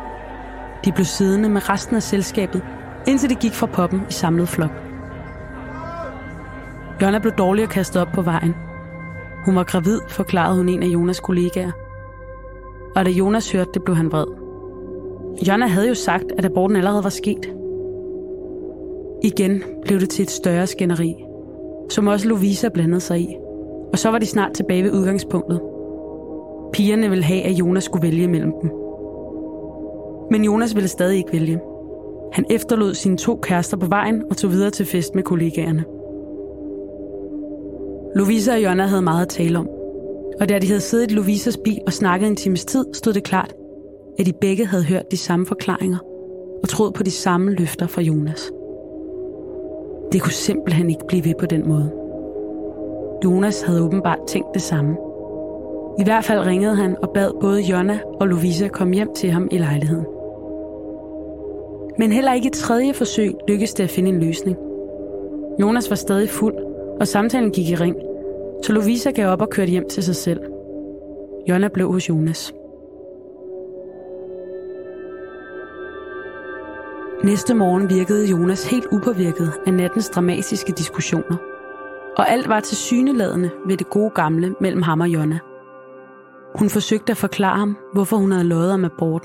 De 0.86 0.92
blev 0.92 1.06
siddende 1.06 1.50
med 1.50 1.70
resten 1.70 1.96
af 1.96 2.04
selskabet, 2.04 2.62
indtil 3.08 3.30
de 3.30 3.36
gik 3.36 3.54
fra 3.54 3.68
poppen 3.68 4.02
i 4.10 4.14
samlet 4.14 4.48
flok. 4.48 4.72
Jonna 7.02 7.20
blev 7.20 7.34
dårlig 7.34 7.64
og 7.64 7.70
kastet 7.70 8.02
op 8.02 8.08
på 8.14 8.22
vejen. 8.22 8.56
Hun 9.46 9.56
var 9.56 9.64
gravid, 9.64 10.00
forklarede 10.10 10.58
hun 10.58 10.70
en 10.70 10.84
af 10.84 10.88
Jonas 10.88 11.20
kollegaer. 11.20 11.72
Og 12.96 13.06
da 13.06 13.10
Jonas 13.10 13.52
hørte 13.52 13.70
det, 13.74 13.84
blev 13.84 13.96
han 13.96 14.12
vred. 14.12 14.26
Jonna 15.48 15.68
havde 15.68 15.88
jo 15.88 15.94
sagt, 15.94 16.26
at 16.38 16.46
aborten 16.46 16.78
allerede 16.78 17.04
var 17.04 17.10
sket. 17.10 17.54
Igen 19.24 19.64
blev 19.86 20.00
det 20.00 20.10
til 20.10 20.24
et 20.24 20.32
større 20.32 20.68
skænderi, 20.68 21.16
som 21.90 22.08
også 22.08 22.28
Lovisa 22.28 22.70
blandede 22.70 23.02
sig 23.02 23.20
i. 23.20 23.36
Og 23.92 24.00
så 24.00 24.12
var 24.12 24.18
de 24.18 24.26
snart 24.26 24.54
tilbage 24.54 24.84
ved 24.84 24.92
udgangspunktet. 24.92 25.62
Pigerne 26.74 27.10
ville 27.10 27.24
have, 27.24 27.42
at 27.44 27.52
Jonas 27.52 27.84
skulle 27.84 28.08
vælge 28.08 28.28
mellem 28.28 28.54
dem. 28.62 28.72
Men 30.32 30.44
Jonas 30.44 30.76
ville 30.76 30.88
stadig 30.88 31.18
ikke 31.18 31.34
vælge. 31.34 31.60
Han 32.34 32.46
efterlod 32.50 32.94
sine 32.94 33.18
to 33.18 33.40
kærester 33.44 33.78
på 33.78 33.86
vejen 33.86 34.24
og 34.30 34.38
tog 34.38 34.52
videre 34.52 34.70
til 34.70 34.86
fest 34.86 35.16
med 35.16 35.24
kollegaerne. 35.24 35.86
Lovisa 38.16 38.54
og 38.54 38.64
Jonna 38.64 38.86
havde 38.86 39.02
meget 39.02 39.22
at 39.22 39.30
tale 39.30 39.60
om. 39.60 39.70
Og 40.42 40.50
da 40.50 40.60
de 40.60 40.68
havde 40.68 40.82
siddet 40.82 41.12
i 41.12 41.14
Lovisas 41.14 41.58
bil 41.58 41.80
og 41.86 41.94
snakket 41.94 42.28
en 42.28 42.36
times 42.36 42.66
tid, 42.66 42.86
stod 42.94 43.14
det 43.14 43.24
klart, 43.24 43.56
at 44.20 44.26
de 44.26 44.34
begge 44.42 44.66
havde 44.66 44.84
hørt 44.84 45.12
de 45.12 45.18
samme 45.18 45.46
forklaringer 45.46 45.98
og 46.64 46.70
troet 46.70 46.94
på 46.94 47.04
de 47.04 47.12
samme 47.12 47.52
løfter 47.52 47.88
fra 47.88 48.02
Jonas. 48.02 48.52
Det 50.12 50.22
kunne 50.22 50.34
simpelthen 50.34 50.90
ikke 50.90 51.08
blive 51.08 51.26
ved 51.26 51.34
på 51.40 51.46
den 51.46 51.68
måde. 51.68 51.92
Jonas 53.24 53.62
havde 53.62 53.84
åbenbart 53.84 54.20
tænkt 54.28 54.48
det 54.54 54.62
samme. 54.62 54.98
I 56.00 56.04
hvert 56.04 56.24
fald 56.24 56.40
ringede 56.40 56.76
han 56.76 56.98
og 57.02 57.10
bad 57.14 57.32
både 57.42 57.62
Jonna 57.62 58.00
og 58.20 58.28
Lovisa 58.28 58.68
komme 58.68 58.94
hjem 58.94 59.10
til 59.16 59.32
ham 59.32 59.48
i 59.52 59.58
lejligheden. 59.58 60.06
Men 62.00 62.12
heller 62.12 62.34
ikke 62.34 62.48
i 62.48 62.52
tredje 62.52 62.94
forsøg 62.94 63.34
lykkedes 63.48 63.74
det 63.74 63.84
at 63.84 63.90
finde 63.90 64.10
en 64.10 64.24
løsning. 64.24 64.58
Jonas 65.62 65.90
var 65.90 65.96
stadig 65.96 66.30
fuld, 66.30 66.56
og 67.00 67.08
samtalen 67.08 67.52
gik 67.52 67.70
i 67.70 67.76
ring, 67.76 67.96
så 68.64 68.74
Lovisa 68.74 69.12
gav 69.12 69.30
op 69.30 69.42
og 69.42 69.50
kørte 69.50 69.72
hjem 69.72 69.90
til 69.90 70.04
sig 70.04 70.16
selv. 70.16 70.40
Jonna 71.50 71.68
blev 71.68 71.92
hos 71.92 72.10
Jonas. 72.10 72.54
Næste 77.24 77.54
morgen 77.54 77.90
virkede 77.90 78.26
Jonas 78.26 78.70
helt 78.70 78.86
upåvirket 78.92 79.52
af 79.68 79.74
nattens 79.74 80.10
dramatiske 80.10 80.72
diskussioner. 80.72 81.38
Og 82.18 82.30
alt 82.30 82.50
var 82.50 82.60
til 82.60 82.78
syneladende 82.78 83.50
ved 83.68 83.78
det 83.78 83.90
gode 83.90 84.10
gamle 84.10 84.56
mellem 84.62 84.82
ham 84.82 85.02
og 85.02 85.10
Jonna. 85.10 85.40
Hun 86.56 86.70
forsøgte 86.70 87.12
at 87.12 87.18
forklare 87.18 87.58
ham, 87.58 87.78
hvorfor 87.94 88.18
hun 88.18 88.32
havde 88.32 88.48
løjet 88.48 88.74
om 88.74 88.86
abort, 88.86 89.24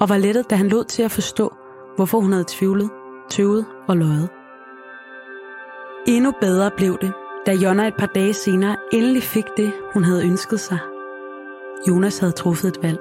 og 0.00 0.08
var 0.08 0.18
lettet, 0.18 0.50
da 0.50 0.54
han 0.54 0.68
lod 0.68 0.84
til 0.84 1.02
at 1.02 1.10
forstå, 1.10 1.52
hvorfor 1.96 2.20
hun 2.20 2.32
havde 2.32 2.44
tvivlet, 2.48 2.90
tøvet 3.30 3.66
og 3.88 3.96
løjet. 3.96 4.28
Endnu 6.06 6.32
bedre 6.40 6.70
blev 6.76 6.98
det, 7.00 7.12
da 7.46 7.52
Jonna 7.52 7.88
et 7.88 7.96
par 7.98 8.06
dage 8.06 8.34
senere 8.34 8.76
endelig 8.92 9.22
fik 9.22 9.44
det, 9.56 9.72
hun 9.92 10.04
havde 10.04 10.24
ønsket 10.24 10.60
sig. 10.60 10.78
Jonas 11.88 12.18
havde 12.18 12.32
truffet 12.32 12.68
et 12.68 12.82
valg 12.82 12.98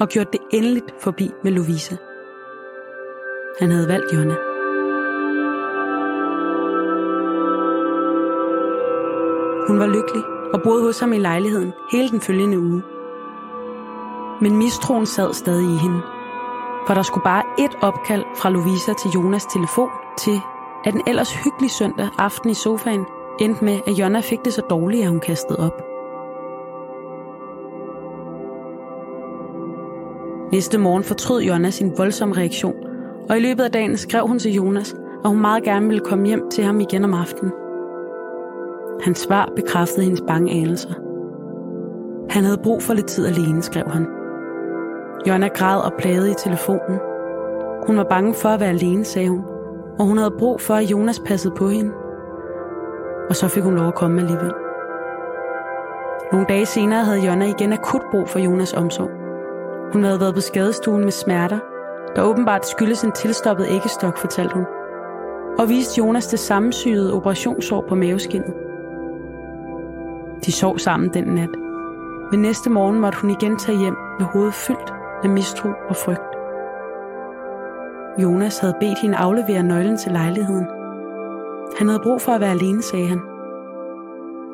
og 0.00 0.08
gjort 0.08 0.32
det 0.32 0.40
endeligt 0.50 0.94
forbi 1.00 1.30
med 1.44 1.52
Lovisa. 1.52 1.96
Han 3.60 3.70
havde 3.70 3.88
valgt 3.88 4.12
Jonna. 4.12 4.34
Hun 9.68 9.78
var 9.78 9.86
lykkelig 9.86 10.24
og 10.54 10.62
boede 10.62 10.82
hos 10.82 11.00
ham 11.00 11.12
i 11.12 11.18
lejligheden 11.18 11.72
hele 11.92 12.08
den 12.08 12.20
følgende 12.20 12.58
uge. 12.58 12.82
Men 14.40 14.56
mistroen 14.56 15.06
sad 15.06 15.34
stadig 15.34 15.64
i 15.64 15.76
hende. 15.76 16.17
For 16.86 16.94
der 16.94 17.02
skulle 17.02 17.24
bare 17.24 17.42
et 17.58 17.78
opkald 17.80 18.24
fra 18.36 18.50
Lovisa 18.50 18.92
til 18.92 19.10
Jonas 19.10 19.44
telefon 19.44 19.90
til, 20.18 20.40
at 20.84 20.92
den 20.92 21.02
ellers 21.06 21.34
hyggelig 21.34 21.70
søndag 21.70 22.08
aften 22.18 22.50
i 22.50 22.54
sofaen 22.54 23.04
endte 23.40 23.64
med, 23.64 23.78
at 23.86 23.92
Jonna 23.92 24.20
fik 24.20 24.44
det 24.44 24.52
så 24.52 24.62
dårligt, 24.70 25.02
at 25.02 25.08
hun 25.08 25.20
kastede 25.20 25.58
op. 25.58 25.82
Næste 30.52 30.78
morgen 30.78 31.04
fortrød 31.04 31.42
Jonna 31.42 31.70
sin 31.70 31.92
voldsomme 31.98 32.36
reaktion, 32.36 32.76
og 33.30 33.36
i 33.36 33.40
løbet 33.40 33.64
af 33.64 33.72
dagen 33.72 33.96
skrev 33.96 34.26
hun 34.26 34.38
til 34.38 34.52
Jonas, 34.52 34.94
at 35.24 35.30
hun 35.30 35.40
meget 35.40 35.62
gerne 35.62 35.86
ville 35.86 36.04
komme 36.04 36.26
hjem 36.26 36.50
til 36.50 36.64
ham 36.64 36.80
igen 36.80 37.04
om 37.04 37.14
aftenen. 37.14 37.52
Hans 39.00 39.18
svar 39.18 39.52
bekræftede 39.56 40.04
hendes 40.04 40.22
bange 40.26 40.52
anelser. 40.52 40.94
Han 42.30 42.44
havde 42.44 42.60
brug 42.62 42.82
for 42.82 42.94
lidt 42.94 43.06
tid 43.06 43.26
alene, 43.26 43.62
skrev 43.62 43.84
han. 43.88 44.17
Jonna 45.26 45.48
græd 45.48 45.80
og 45.80 45.92
plagede 45.98 46.30
i 46.30 46.34
telefonen. 46.34 46.98
Hun 47.86 47.96
var 47.96 48.04
bange 48.04 48.34
for 48.34 48.48
at 48.48 48.60
være 48.60 48.68
alene, 48.68 49.04
sagde 49.04 49.28
hun, 49.28 49.44
og 49.98 50.06
hun 50.06 50.18
havde 50.18 50.34
brug 50.38 50.60
for, 50.60 50.74
at 50.74 50.84
Jonas 50.84 51.20
passede 51.26 51.54
på 51.54 51.68
hende. 51.68 51.92
Og 53.28 53.36
så 53.36 53.48
fik 53.48 53.62
hun 53.62 53.74
lov 53.74 53.88
at 53.88 53.94
komme 53.94 54.20
alligevel. 54.20 54.52
Nogle 56.32 56.46
dage 56.48 56.66
senere 56.66 57.04
havde 57.04 57.26
Jonna 57.26 57.44
igen 57.44 57.72
akut 57.72 58.02
brug 58.10 58.28
for 58.28 58.38
Jonas 58.38 58.72
omsorg. 58.72 59.10
Hun 59.92 60.04
havde 60.04 60.20
været 60.20 60.34
på 60.34 60.40
skadestuen 60.40 61.04
med 61.04 61.12
smerter, 61.12 61.58
der 62.16 62.22
åbenbart 62.22 62.66
skyldes 62.66 63.04
en 63.04 63.12
tilstoppet 63.12 63.66
æggestok, 63.70 64.18
fortalte 64.18 64.54
hun. 64.54 64.64
Og 65.58 65.68
viste 65.68 65.98
Jonas 65.98 66.26
det 66.26 66.38
sammensyede 66.38 67.14
operationssår 67.14 67.84
på 67.88 67.94
maveskinnet. 67.94 68.54
De 70.46 70.52
sov 70.52 70.78
sammen 70.78 71.10
den 71.14 71.24
nat. 71.24 71.50
Men 72.30 72.40
næste 72.42 72.70
morgen 72.70 73.00
måtte 73.00 73.18
hun 73.20 73.30
igen 73.30 73.56
tage 73.56 73.78
hjem 73.78 73.96
med 74.18 74.26
hovedet 74.26 74.54
fyldt 74.54 74.97
af 75.22 75.28
mistro 75.30 75.68
og 75.88 75.96
frygt. 75.96 76.38
Jonas 78.22 78.58
havde 78.58 78.76
bedt 78.80 78.98
hende 78.98 79.16
aflevere 79.16 79.62
nøglen 79.62 79.96
til 79.96 80.12
lejligheden. 80.12 80.66
Han 81.78 81.88
havde 81.88 82.00
brug 82.02 82.20
for 82.20 82.32
at 82.32 82.40
være 82.40 82.50
alene, 82.50 82.82
sagde 82.82 83.08
han. 83.08 83.20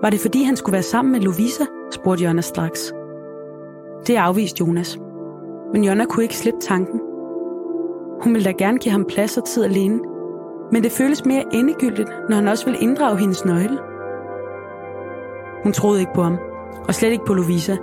Var 0.02 0.10
det 0.10 0.20
fordi, 0.20 0.42
han 0.42 0.56
skulle 0.56 0.72
være 0.72 0.82
sammen 0.82 1.12
med 1.12 1.20
Lovisa? 1.20 1.64
spurgte 1.92 2.24
Jonna 2.24 2.42
straks. 2.42 2.92
Det 4.06 4.16
afviste 4.16 4.60
Jonas. 4.60 4.98
Men 5.72 5.84
Jonna 5.84 6.04
kunne 6.04 6.22
ikke 6.22 6.36
slippe 6.36 6.60
tanken. 6.60 7.00
Hun 8.22 8.34
ville 8.34 8.44
da 8.44 8.52
gerne 8.58 8.78
give 8.78 8.92
ham 8.92 9.04
plads 9.04 9.38
og 9.38 9.44
tid 9.44 9.64
alene, 9.64 10.00
men 10.72 10.82
det 10.82 10.92
føles 10.92 11.24
mere 11.24 11.44
endegyldigt, 11.52 12.10
når 12.28 12.36
han 12.36 12.48
også 12.48 12.64
vil 12.64 12.76
inddrage 12.80 13.18
hendes 13.18 13.44
nøgle. 13.44 13.78
Hun 15.62 15.72
troede 15.72 16.00
ikke 16.00 16.12
på 16.14 16.22
ham, 16.22 16.38
og 16.88 16.94
slet 16.94 17.12
ikke 17.12 17.24
på 17.24 17.34
Lovisa, 17.34 17.76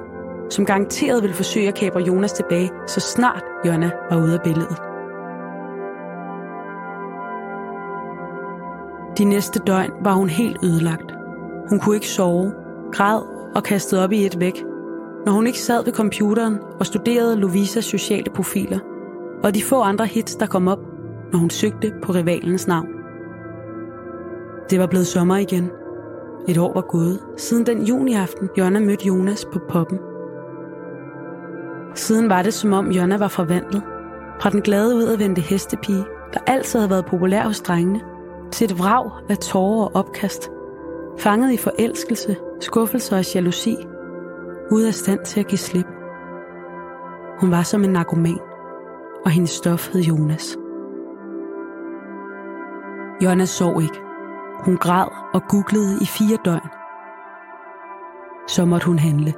som 0.51 0.65
garanteret 0.65 1.21
ville 1.21 1.35
forsøge 1.35 1.67
at 1.67 1.75
kapre 1.75 2.01
Jonas 2.01 2.33
tilbage, 2.33 2.71
så 2.87 2.99
snart 2.99 3.43
Jonna 3.65 3.91
var 4.09 4.17
ude 4.17 4.33
af 4.33 4.41
billedet. 4.41 4.77
De 9.17 9.23
næste 9.25 9.59
døgn 9.59 9.91
var 10.03 10.13
hun 10.13 10.29
helt 10.29 10.57
ødelagt. 10.63 11.11
Hun 11.69 11.79
kunne 11.79 11.95
ikke 11.95 12.07
sove, 12.07 12.53
græd 12.91 13.21
og 13.55 13.63
kastede 13.63 14.03
op 14.03 14.11
i 14.11 14.25
et 14.25 14.39
væk, 14.39 14.63
når 15.25 15.31
hun 15.31 15.47
ikke 15.47 15.59
sad 15.59 15.85
ved 15.85 15.93
computeren 15.93 16.57
og 16.79 16.85
studerede 16.85 17.35
Lovisas 17.35 17.85
sociale 17.85 18.31
profiler, 18.35 18.79
og 19.43 19.55
de 19.55 19.63
få 19.63 19.81
andre 19.81 20.05
hits, 20.05 20.35
der 20.35 20.45
kom 20.45 20.67
op, 20.67 20.79
når 21.31 21.39
hun 21.39 21.49
søgte 21.49 21.93
på 22.03 22.11
rivalens 22.11 22.67
navn. 22.67 22.87
Det 24.69 24.79
var 24.79 24.87
blevet 24.87 25.07
sommer 25.07 25.37
igen. 25.37 25.71
Et 26.47 26.57
år 26.57 26.73
var 26.73 26.81
gået, 26.81 27.19
siden 27.37 27.65
den 27.65 27.83
juniaften, 27.83 28.49
Jonna 28.57 28.79
mødte 28.79 29.07
Jonas 29.07 29.45
på 29.53 29.59
poppen. 29.69 29.99
Siden 31.95 32.29
var 32.29 32.41
det 32.41 32.53
som 32.53 32.73
om 32.73 32.91
Jonna 32.91 33.17
var 33.17 33.27
forvandlet. 33.27 33.83
Fra 34.41 34.49
den 34.49 34.61
glade 34.61 34.95
udadvendte 34.95 35.41
hestepige, 35.41 36.05
der 36.33 36.39
altid 36.47 36.79
havde 36.79 36.89
været 36.89 37.05
populær 37.05 37.43
hos 37.43 37.61
drengene, 37.61 38.01
til 38.51 38.65
et 38.71 38.79
vrag 38.79 39.11
af 39.29 39.37
tårer 39.37 39.85
og 39.85 39.95
opkast. 39.95 40.51
Fanget 41.19 41.51
i 41.53 41.57
forelskelse, 41.57 42.35
skuffelse 42.61 43.15
og 43.15 43.33
jalousi. 43.33 43.77
Ude 44.71 44.87
af 44.87 44.93
stand 44.93 45.25
til 45.25 45.39
at 45.39 45.47
give 45.47 45.59
slip. 45.59 45.85
Hun 47.39 47.51
var 47.51 47.63
som 47.63 47.83
en 47.83 47.89
narkoman, 47.89 48.39
og 49.25 49.31
hendes 49.31 49.49
stof 49.49 49.93
hed 49.93 50.01
Jonas. 50.01 50.57
Jonna 53.23 53.45
sov 53.45 53.81
ikke. 53.81 54.01
Hun 54.65 54.77
græd 54.77 55.07
og 55.33 55.41
googlede 55.49 55.97
i 56.01 56.05
fire 56.05 56.37
døgn. 56.45 56.69
Så 58.47 58.65
måtte 58.65 58.87
hun 58.87 58.99
handle. 58.99 59.33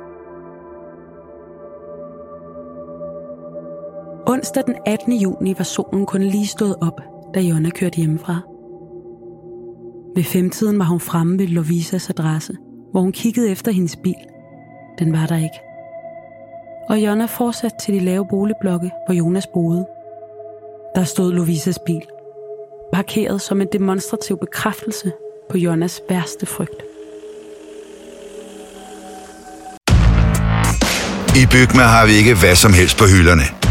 Onsdag 4.27 4.63
den 4.65 4.75
18. 4.85 5.13
juni 5.13 5.53
var 5.57 5.63
solen 5.63 6.05
kun 6.05 6.23
lige 6.23 6.47
stået 6.47 6.75
op, 6.81 7.01
da 7.33 7.39
Jonna 7.39 7.69
kørte 7.69 7.97
hjemmefra. 7.97 8.39
Ved 10.15 10.23
femtiden 10.23 10.79
var 10.79 10.85
hun 10.85 10.99
fremme 10.99 11.39
ved 11.39 11.47
Lovisas 11.47 12.09
adresse, 12.09 12.53
hvor 12.91 13.01
hun 13.01 13.11
kiggede 13.11 13.49
efter 13.49 13.71
hendes 13.71 13.95
bil. 13.95 14.15
Den 14.99 15.13
var 15.13 15.25
der 15.25 15.35
ikke. 15.35 15.59
Og 16.89 16.99
Jonna 16.99 17.25
fortsatte 17.25 17.77
til 17.85 17.93
de 17.93 17.99
lave 17.99 18.25
boligblokke, 18.29 18.91
hvor 19.07 19.15
Jonas 19.15 19.47
boede. 19.47 19.85
Der 20.95 21.03
stod 21.03 21.33
Lovisas 21.33 21.79
bil, 21.85 22.01
parkeret 22.93 23.41
som 23.41 23.61
en 23.61 23.67
demonstrativ 23.73 24.37
bekræftelse 24.37 25.11
på 25.49 25.57
Jonas 25.57 26.01
værste 26.09 26.45
frygt. 26.45 26.83
I 31.35 31.45
Bygma 31.51 31.83
har 31.83 32.05
vi 32.05 32.13
ikke 32.13 32.35
hvad 32.39 32.55
som 32.55 32.73
helst 32.73 32.97
på 32.97 33.05
hylderne. 33.05 33.62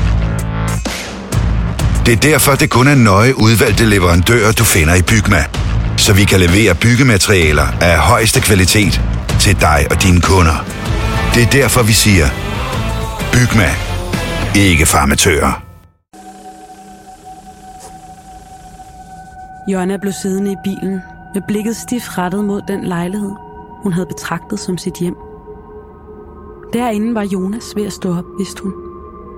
Det 2.07 2.13
er 2.13 2.17
derfor, 2.17 2.53
det 2.55 2.71
kun 2.71 2.89
er 2.89 2.95
nøje 2.95 3.35
udvalgte 3.39 3.85
leverandører, 3.85 4.53
du 4.53 4.65
finder 4.65 4.95
i 4.95 5.03
Bygma. 5.03 5.45
Så 5.97 6.13
vi 6.13 6.25
kan 6.25 6.41
levere 6.41 6.75
byggematerialer 6.75 7.67
af 7.81 7.99
højeste 7.99 8.41
kvalitet 8.41 9.01
til 9.41 9.61
dig 9.61 9.87
og 9.91 10.03
dine 10.03 10.21
kunder. 10.21 10.57
Det 11.35 11.43
er 11.43 11.51
derfor, 11.61 11.83
vi 11.83 11.93
siger, 11.93 12.27
Bygma. 13.33 13.71
Ikke 14.57 14.87
farmatører. 14.87 15.63
Jonna 19.69 19.97
blev 19.97 20.13
siddende 20.23 20.53
i 20.53 20.57
bilen 20.65 21.01
med 21.35 21.43
blikket 21.49 21.77
stift 21.77 22.19
rettet 22.19 22.45
mod 22.45 22.63
den 22.69 22.85
lejlighed, 22.85 23.33
hun 23.83 23.93
havde 23.93 24.07
betragtet 24.07 24.61
som 24.61 24.79
sit 24.79 24.95
hjem. 25.01 25.17
Derinde 26.73 27.15
var 27.15 27.23
Jonas 27.33 27.73
ved 27.77 27.87
at 27.87 27.93
stå 27.93 28.19
op, 28.19 28.25
vidste 28.39 28.63
hun. 28.63 28.73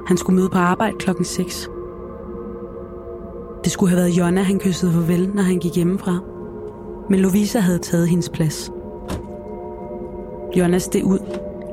Han 0.06 0.16
skulle 0.16 0.36
møde 0.36 0.48
på 0.48 0.58
arbejde 0.58 0.96
klokken 0.98 1.24
6. 1.24 1.68
Det 3.64 3.72
skulle 3.72 3.90
have 3.90 4.02
været 4.02 4.18
Jonna, 4.18 4.42
han 4.42 4.58
kyssede 4.58 4.92
farvel, 4.92 5.30
når 5.34 5.42
han 5.42 5.58
gik 5.58 5.74
hjemmefra. 5.74 6.18
Men 7.10 7.20
Lovisa 7.20 7.58
havde 7.58 7.78
taget 7.78 8.08
hendes 8.08 8.28
plads. 8.28 8.70
Jonas 10.56 10.82
steg 10.82 11.04
ud, 11.04 11.18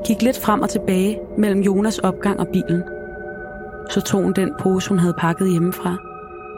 gik 0.06 0.22
lidt 0.22 0.40
frem 0.40 0.60
og 0.60 0.70
tilbage 0.70 1.18
mellem 1.38 1.60
Jonas 1.60 1.98
opgang 1.98 2.40
og 2.40 2.48
bilen. 2.48 2.82
Så 3.90 4.00
tog 4.00 4.22
hun 4.22 4.32
den 4.32 4.52
pose, 4.60 4.88
hun 4.88 4.98
havde 4.98 5.14
pakket 5.18 5.50
hjemmefra, 5.50 5.96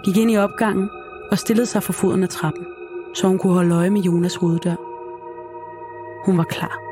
gik 0.05 0.17
ind 0.17 0.31
i 0.31 0.37
opgangen 0.37 0.91
og 1.31 1.39
stillede 1.39 1.67
sig 1.67 1.83
for 1.83 1.93
foden 1.93 2.23
af 2.23 2.29
trappen, 2.29 2.67
så 3.15 3.29
hun 3.29 3.39
kunne 3.39 3.53
holde 3.53 3.75
øje 3.75 3.91
med 3.91 4.01
Jonas 4.01 4.35
hoveddør. 4.37 4.77
Hun 6.27 6.39
var 6.39 6.45
klar. 6.45 6.84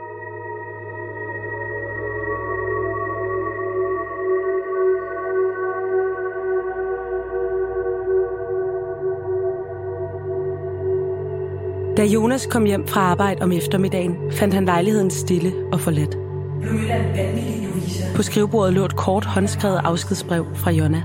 Da 11.96 12.04
Jonas 12.04 12.46
kom 12.46 12.64
hjem 12.64 12.88
fra 12.88 13.00
arbejde 13.00 13.42
om 13.42 13.52
eftermiddagen, 13.52 14.16
fandt 14.30 14.54
han 14.54 14.64
lejligheden 14.64 15.10
stille 15.10 15.52
og 15.72 15.80
forladt. 15.80 16.16
På 18.16 18.22
skrivebordet 18.22 18.74
lå 18.74 18.84
et 18.84 18.96
kort 18.96 19.24
håndskrevet 19.24 19.80
afskedsbrev 19.84 20.46
fra 20.54 20.70
Jonna. 20.70 21.02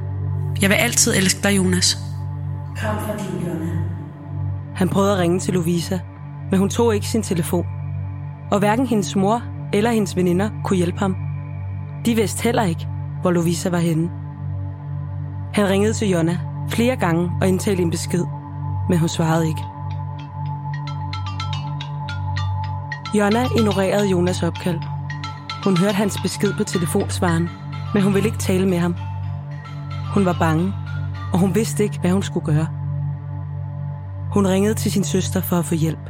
Jeg 0.62 0.70
vil 0.70 0.76
altid 0.76 1.14
elske 1.16 1.44
dig, 1.44 1.58
Jonas. 1.58 1.98
Kom 2.68 2.96
fra 3.00 3.18
din 3.18 3.48
Jonna. 3.48 3.72
Han 4.76 4.90
prøvede 4.90 5.14
at 5.14 5.20
ringe 5.20 5.40
til 5.40 5.54
Lovisa, 5.54 6.00
men 6.52 6.60
hun 6.60 6.70
tog 6.70 6.96
ikke 6.96 7.08
sin 7.08 7.24
telefon. 7.24 7.66
Og 8.52 8.60
hverken 8.60 8.88
hendes 8.88 9.16
mor 9.16 9.42
eller 9.74 9.92
hendes 9.92 10.16
veninder 10.16 10.50
kunne 10.66 10.78
hjælpe 10.78 11.00
ham. 11.00 11.16
De 12.06 12.16
vidste 12.16 12.44
heller 12.44 12.64
ikke, 12.64 12.88
hvor 13.22 13.32
Lovisa 13.32 13.70
var 13.70 13.78
henne. 13.78 14.10
Han 15.54 15.70
ringede 15.70 15.94
til 15.94 16.10
Jonna 16.10 16.40
flere 16.70 16.96
gange 16.96 17.32
og 17.42 17.48
indtalte 17.48 17.84
en 17.84 17.92
besked, 17.92 18.26
men 18.90 19.00
hun 19.00 19.10
svarede 19.10 19.48
ikke. 19.48 19.77
Jonna 23.18 23.46
ignorerede 23.58 24.08
Jonas 24.08 24.44
opkald. 24.44 24.80
Hun 25.64 25.78
hørte 25.78 25.94
hans 25.94 26.18
besked 26.24 26.54
på 26.54 26.64
telefonsvaren, 26.64 27.50
men 27.94 28.04
hun 28.04 28.14
ville 28.14 28.28
ikke 28.28 28.38
tale 28.38 28.68
med 28.68 28.78
ham. 28.78 28.96
Hun 30.14 30.26
var 30.26 30.36
bange, 30.40 30.74
og 31.34 31.40
hun 31.40 31.56
vidste 31.56 31.84
ikke, 31.84 32.00
hvad 32.00 32.12
hun 32.12 32.24
skulle 32.24 32.46
gøre. 32.46 32.68
Hun 34.34 34.48
ringede 34.48 34.74
til 34.74 34.92
sin 34.92 35.04
søster 35.04 35.42
for 35.42 35.56
at 35.56 35.66
få 35.66 35.76
hjælp. 35.76 36.10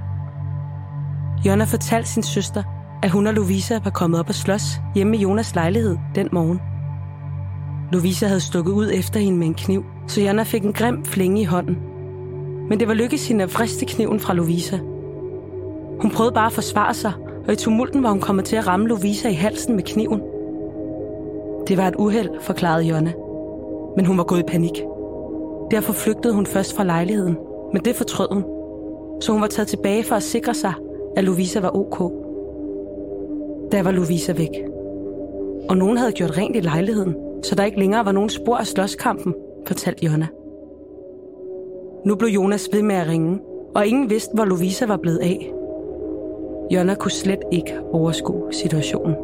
Jonna 1.45 1.63
fortalte 1.63 2.09
sin 2.09 2.23
søster, 2.23 2.63
at 3.03 3.11
hun 3.11 3.27
og 3.27 3.33
Lovisa 3.33 3.79
var 3.83 3.91
kommet 3.91 4.19
op 4.19 4.29
og 4.29 4.35
slås 4.35 4.81
hjemme 4.95 5.17
i 5.17 5.21
Jonas 5.21 5.55
lejlighed 5.55 5.97
den 6.15 6.29
morgen. 6.31 6.59
Lovisa 7.91 8.27
havde 8.27 8.39
stukket 8.39 8.71
ud 8.71 8.91
efter 8.93 9.19
hende 9.19 9.37
med 9.37 9.47
en 9.47 9.55
kniv, 9.55 9.85
så 10.07 10.21
Jonna 10.21 10.43
fik 10.43 10.63
en 10.63 10.73
grim 10.73 11.05
flænge 11.05 11.41
i 11.41 11.45
hånden. 11.45 11.77
Men 12.69 12.79
det 12.79 12.87
var 12.87 12.93
lykkedes 12.93 13.27
hende 13.27 13.43
at 13.43 13.51
friste 13.51 13.85
kniven 13.85 14.19
fra 14.19 14.33
Lovisa– 14.33 14.79
hun 16.01 16.11
prøvede 16.11 16.33
bare 16.33 16.45
at 16.45 16.51
forsvare 16.51 16.93
sig, 16.93 17.13
og 17.47 17.53
i 17.53 17.55
tumulten 17.55 18.03
var 18.03 18.09
hun 18.09 18.19
kommet 18.19 18.45
til 18.45 18.55
at 18.55 18.67
ramme 18.67 18.87
Lovisa 18.87 19.29
i 19.29 19.33
halsen 19.33 19.75
med 19.75 19.83
kniven. 19.83 20.21
Det 21.67 21.77
var 21.77 21.87
et 21.87 21.95
uheld, 21.95 22.29
forklarede 22.41 22.83
Jonna. 22.83 23.13
Men 23.95 24.05
hun 24.05 24.17
var 24.17 24.23
gået 24.23 24.39
i 24.39 24.43
panik. 24.47 24.83
Derfor 25.71 25.93
flygtede 25.93 26.33
hun 26.33 26.45
først 26.45 26.75
fra 26.75 26.83
lejligheden, 26.83 27.37
men 27.73 27.81
det 27.85 27.95
fortrød 27.95 28.27
hun. 28.31 28.43
Så 29.21 29.31
hun 29.31 29.41
var 29.41 29.47
taget 29.47 29.67
tilbage 29.67 30.03
for 30.03 30.15
at 30.15 30.23
sikre 30.23 30.53
sig, 30.53 30.73
at 31.15 31.23
Lovisa 31.23 31.59
var 31.59 31.75
ok. 31.75 31.99
Der 33.71 33.83
var 33.83 33.91
Lovisa 33.91 34.31
væk. 34.31 34.63
Og 35.69 35.77
nogen 35.77 35.97
havde 35.97 36.11
gjort 36.11 36.37
rent 36.37 36.55
i 36.55 36.59
lejligheden, 36.59 37.15
så 37.43 37.55
der 37.55 37.63
ikke 37.63 37.79
længere 37.79 38.05
var 38.05 38.11
nogen 38.11 38.29
spor 38.29 38.55
af 38.55 38.67
slåskampen, 38.67 39.33
fortalte 39.67 40.05
Jonna. 40.05 40.27
Nu 42.05 42.15
blev 42.15 42.29
Jonas 42.29 42.69
ved 42.73 42.81
med 42.81 42.95
at 42.95 43.07
ringe, 43.07 43.39
og 43.75 43.87
ingen 43.87 44.09
vidste, 44.09 44.35
hvor 44.35 44.45
Lovisa 44.45 44.85
var 44.85 44.97
blevet 44.97 45.17
af. 45.17 45.53
Jonna 46.71 46.95
kunne 46.95 47.11
slet 47.11 47.39
ikke 47.51 47.79
overskue 47.93 48.53
situationen. 48.53 49.15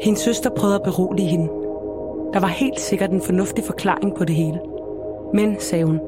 Hendes 0.00 0.20
søster 0.20 0.50
prøvede 0.50 0.76
at 0.76 0.82
berolige 0.82 1.28
hende. 1.28 1.48
Der 2.32 2.40
var 2.40 2.48
helt 2.48 2.80
sikkert 2.80 3.10
en 3.10 3.20
fornuftig 3.20 3.64
forklaring 3.64 4.14
på 4.14 4.24
det 4.24 4.34
hele. 4.34 4.60
Men, 5.34 5.56
sagde 5.58 5.84
hun, 5.84 6.00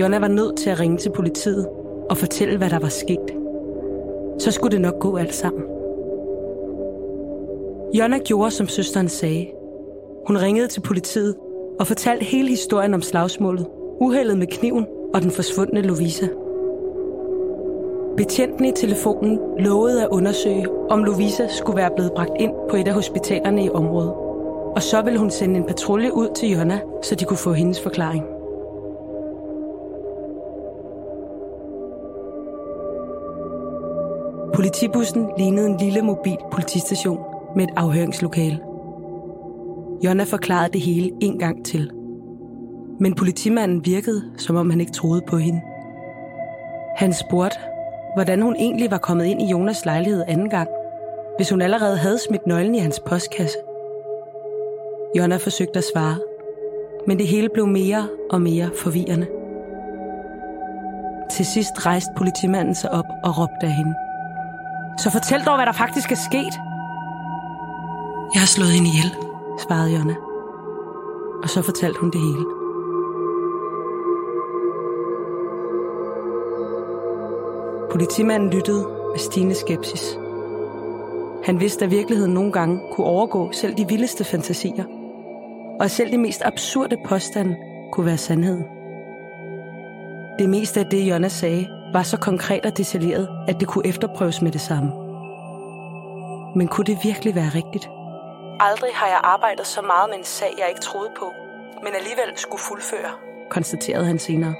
Jonna 0.00 0.18
var 0.18 0.28
nødt 0.28 0.56
til 0.56 0.70
at 0.70 0.80
ringe 0.80 0.96
til 0.96 1.10
politiet 1.10 1.68
og 2.10 2.16
fortælle, 2.16 2.58
hvad 2.58 2.70
der 2.70 2.78
var 2.78 2.88
sket. 2.88 3.36
Så 4.38 4.50
skulle 4.50 4.72
det 4.72 4.80
nok 4.80 4.98
gå 5.00 5.16
alt 5.16 5.34
sammen. 5.34 5.62
Jonna 7.94 8.18
gjorde, 8.18 8.50
som 8.50 8.68
søsteren 8.68 9.08
sagde. 9.08 9.50
Hun 10.26 10.36
ringede 10.36 10.68
til 10.68 10.80
politiet 10.80 11.36
og 11.80 11.86
fortalte 11.86 12.24
hele 12.24 12.48
historien 12.48 12.94
om 12.94 13.02
slagsmålet, 13.02 13.66
uheldet 14.00 14.38
med 14.38 14.46
kniven 14.46 14.86
og 15.14 15.22
den 15.22 15.30
forsvundne 15.30 15.82
Lovisa– 15.82 16.28
Betjenten 18.16 18.64
i 18.64 18.72
telefonen 18.72 19.38
lovede 19.58 20.02
at 20.02 20.08
undersøge, 20.08 20.66
om 20.90 21.04
Lovisa 21.04 21.48
skulle 21.48 21.76
være 21.76 21.90
blevet 21.96 22.12
bragt 22.12 22.30
ind 22.40 22.52
på 22.70 22.76
et 22.76 22.88
af 22.88 22.94
hospitalerne 22.94 23.64
i 23.64 23.70
området. 23.70 24.12
Og 24.76 24.82
så 24.82 25.02
ville 25.02 25.18
hun 25.18 25.30
sende 25.30 25.56
en 25.56 25.64
patrulje 25.64 26.14
ud 26.14 26.28
til 26.36 26.48
Jonna, 26.48 26.80
så 27.02 27.14
de 27.14 27.24
kunne 27.24 27.36
få 27.36 27.52
hendes 27.52 27.80
forklaring. 27.80 28.24
Politibussen 34.54 35.28
lignede 35.38 35.66
en 35.66 35.76
lille 35.76 36.02
mobil 36.02 36.36
politistation 36.52 37.18
med 37.56 37.64
et 37.64 37.70
afhøringslokale. 37.76 38.60
Jonna 40.04 40.24
forklarede 40.24 40.72
det 40.72 40.80
hele 40.80 41.10
en 41.20 41.38
gang 41.38 41.64
til. 41.64 41.90
Men 43.00 43.14
politimanden 43.14 43.86
virkede, 43.86 44.22
som 44.36 44.56
om 44.56 44.70
han 44.70 44.80
ikke 44.80 44.92
troede 44.92 45.22
på 45.28 45.36
hende. 45.36 45.60
Han 46.96 47.12
spurgte, 47.12 47.56
hvordan 48.14 48.42
hun 48.42 48.56
egentlig 48.56 48.90
var 48.90 48.98
kommet 48.98 49.24
ind 49.24 49.42
i 49.42 49.50
Jonas 49.50 49.84
lejlighed 49.84 50.24
anden 50.28 50.50
gang, 50.50 50.68
hvis 51.36 51.50
hun 51.50 51.62
allerede 51.62 51.96
havde 51.96 52.18
smidt 52.18 52.46
nøglen 52.46 52.74
i 52.74 52.78
hans 52.78 53.00
postkasse. 53.00 53.58
Jonna 55.18 55.36
forsøgte 55.36 55.78
at 55.78 55.84
svare, 55.94 56.16
men 57.06 57.18
det 57.18 57.26
hele 57.26 57.48
blev 57.54 57.66
mere 57.66 58.08
og 58.30 58.40
mere 58.40 58.70
forvirrende. 58.82 59.26
Til 61.30 61.46
sidst 61.46 61.86
rejste 61.86 62.12
politimanden 62.16 62.74
sig 62.74 62.90
op 62.90 63.04
og 63.24 63.38
råbte 63.38 63.66
af 63.66 63.72
hende. 63.72 63.94
Så 64.98 65.10
fortæl 65.10 65.40
dog, 65.44 65.56
hvad 65.56 65.66
der 65.66 65.72
faktisk 65.72 66.12
er 66.12 66.16
sket. 66.30 66.54
Jeg 68.34 68.40
har 68.40 68.46
slået 68.46 68.70
hende 68.70 68.88
ihjel, 68.88 69.10
svarede 69.58 69.90
Jonna. 69.96 70.14
Og 71.42 71.48
så 71.48 71.62
fortalte 71.62 72.00
hun 72.00 72.10
det 72.10 72.20
hele. 72.20 72.61
Politimanden 77.92 78.50
lyttede 78.50 78.86
med 79.10 79.18
stigende 79.18 79.54
skepsis. 79.54 80.18
Han 81.44 81.60
vidste, 81.60 81.84
at 81.84 81.90
virkeligheden 81.90 82.34
nogle 82.34 82.52
gange 82.52 82.80
kunne 82.92 83.06
overgå 83.06 83.52
selv 83.52 83.74
de 83.74 83.88
vildeste 83.88 84.24
fantasier, 84.24 84.84
og 85.78 85.84
at 85.84 85.90
selv 85.90 86.12
de 86.12 86.18
mest 86.18 86.42
absurde 86.44 86.96
påstande 87.06 87.56
kunne 87.92 88.06
være 88.06 88.18
sandheden. 88.18 88.64
Det 90.38 90.48
meste 90.48 90.80
af 90.80 90.86
det, 90.86 91.02
Jonna 91.02 91.28
sagde, 91.28 91.68
var 91.92 92.02
så 92.02 92.16
konkret 92.16 92.66
og 92.66 92.76
detaljeret, 92.76 93.28
at 93.48 93.60
det 93.60 93.68
kunne 93.68 93.86
efterprøves 93.86 94.42
med 94.42 94.52
det 94.52 94.60
samme. 94.60 94.90
Men 96.56 96.68
kunne 96.68 96.84
det 96.84 96.98
virkelig 97.02 97.34
være 97.34 97.50
rigtigt? 97.54 97.88
Aldrig 98.60 98.90
har 98.94 99.06
jeg 99.06 99.20
arbejdet 99.22 99.66
så 99.66 99.82
meget 99.82 100.10
med 100.10 100.18
en 100.18 100.24
sag, 100.24 100.54
jeg 100.58 100.66
ikke 100.68 100.80
troede 100.80 101.10
på, 101.18 101.32
men 101.82 101.92
alligevel 101.98 102.32
skulle 102.36 102.62
fuldføre, 102.62 103.10
konstaterede 103.50 104.04
han 104.04 104.18
senere. 104.18 104.54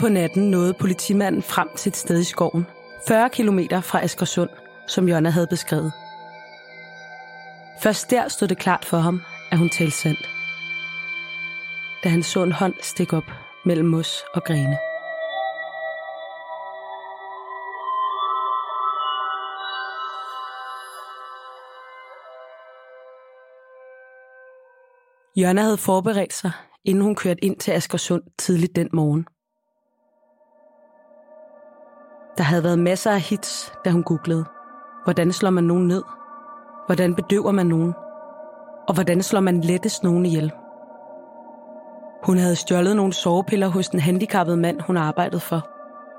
På 0.00 0.08
natten 0.08 0.50
nåede 0.50 0.74
politimanden 0.74 1.42
frem 1.42 1.68
til 1.76 1.90
et 1.90 1.96
sted 1.96 2.20
i 2.20 2.24
skoven, 2.24 2.66
40 3.08 3.30
km 3.30 3.58
fra 3.82 4.02
Askersund, 4.04 4.50
som 4.86 5.08
Jonna 5.08 5.30
havde 5.30 5.46
beskrevet. 5.46 5.92
Først 7.82 8.10
der 8.10 8.28
stod 8.28 8.48
det 8.48 8.58
klart 8.58 8.84
for 8.84 8.96
ham, 8.96 9.20
at 9.50 9.58
hun 9.58 9.68
talte 9.68 9.96
sandt. 9.96 10.28
Da 12.04 12.08
han 12.08 12.22
så 12.22 12.42
en 12.42 12.52
hånd 12.52 12.74
stikke 12.82 13.16
op 13.16 13.30
mellem 13.64 13.88
mos 13.88 14.22
og 14.34 14.44
grene. 14.44 14.78
Jonna 25.36 25.62
havde 25.62 25.78
forberedt 25.78 26.34
sig, 26.34 26.50
inden 26.84 27.04
hun 27.04 27.14
kørte 27.14 27.44
ind 27.44 27.56
til 27.56 27.70
Askersund 27.72 28.22
tidligt 28.38 28.76
den 28.76 28.88
morgen. 28.92 29.26
Der 32.38 32.44
havde 32.44 32.64
været 32.64 32.78
masser 32.78 33.10
af 33.10 33.20
hits, 33.20 33.72
da 33.84 33.90
hun 33.90 34.02
googlede. 34.02 34.44
Hvordan 35.04 35.32
slår 35.32 35.50
man 35.50 35.64
nogen 35.64 35.88
ned? 35.88 36.02
Hvordan 36.86 37.14
bedøver 37.14 37.52
man 37.52 37.66
nogen? 37.66 37.94
Og 38.88 38.94
hvordan 38.94 39.22
slår 39.22 39.40
man 39.40 39.60
lettest 39.60 40.02
nogen 40.02 40.26
ihjel? 40.26 40.52
Hun 42.24 42.38
havde 42.38 42.56
stjålet 42.56 42.96
nogle 42.96 43.12
sovepiller 43.12 43.68
hos 43.68 43.88
den 43.88 44.00
handicappede 44.00 44.56
mand, 44.56 44.80
hun 44.80 44.96
arbejdede 44.96 45.40
for. 45.40 45.68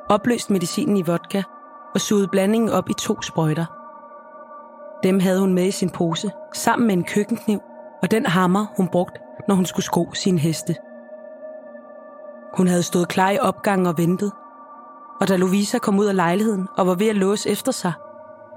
Opløst 0.10 0.50
medicinen 0.50 0.98
i 0.98 1.02
vodka 1.02 1.44
og 1.94 2.02
suget 2.02 2.32
blandingen 2.32 2.70
op 2.70 2.90
i 2.90 2.94
to 2.94 3.22
sprøjter. 3.22 3.66
Dem 5.04 5.20
havde 5.20 5.40
hun 5.40 5.54
med 5.54 5.66
i 5.66 5.72
sin 5.72 5.90
pose, 5.90 6.32
sammen 6.54 6.88
med 6.88 6.96
en 6.96 7.04
køkkenkniv 7.04 7.60
og 8.02 8.12
den 8.12 8.26
hammer, 8.26 8.66
hun 8.78 8.88
brugte, 8.88 9.20
når 9.48 9.56
hun 9.56 9.66
skulle 9.66 9.86
sko 9.86 10.14
sine 10.14 10.40
heste. 10.40 10.76
Hun 12.58 12.68
havde 12.68 12.84
stået 12.84 13.08
klar 13.08 13.30
i 13.30 13.40
opgangen 13.40 13.88
og 13.88 13.98
ventet, 13.98 14.32
og 15.20 15.28
da 15.28 15.36
Louisa 15.36 15.78
kom 15.78 16.00
ud 16.00 16.06
af 16.06 16.16
lejligheden 16.16 16.68
og 16.78 16.88
var 16.88 16.96
ved 16.96 17.08
at 17.08 17.16
låse 17.16 17.50
efter 17.50 17.72
sig, 17.72 17.94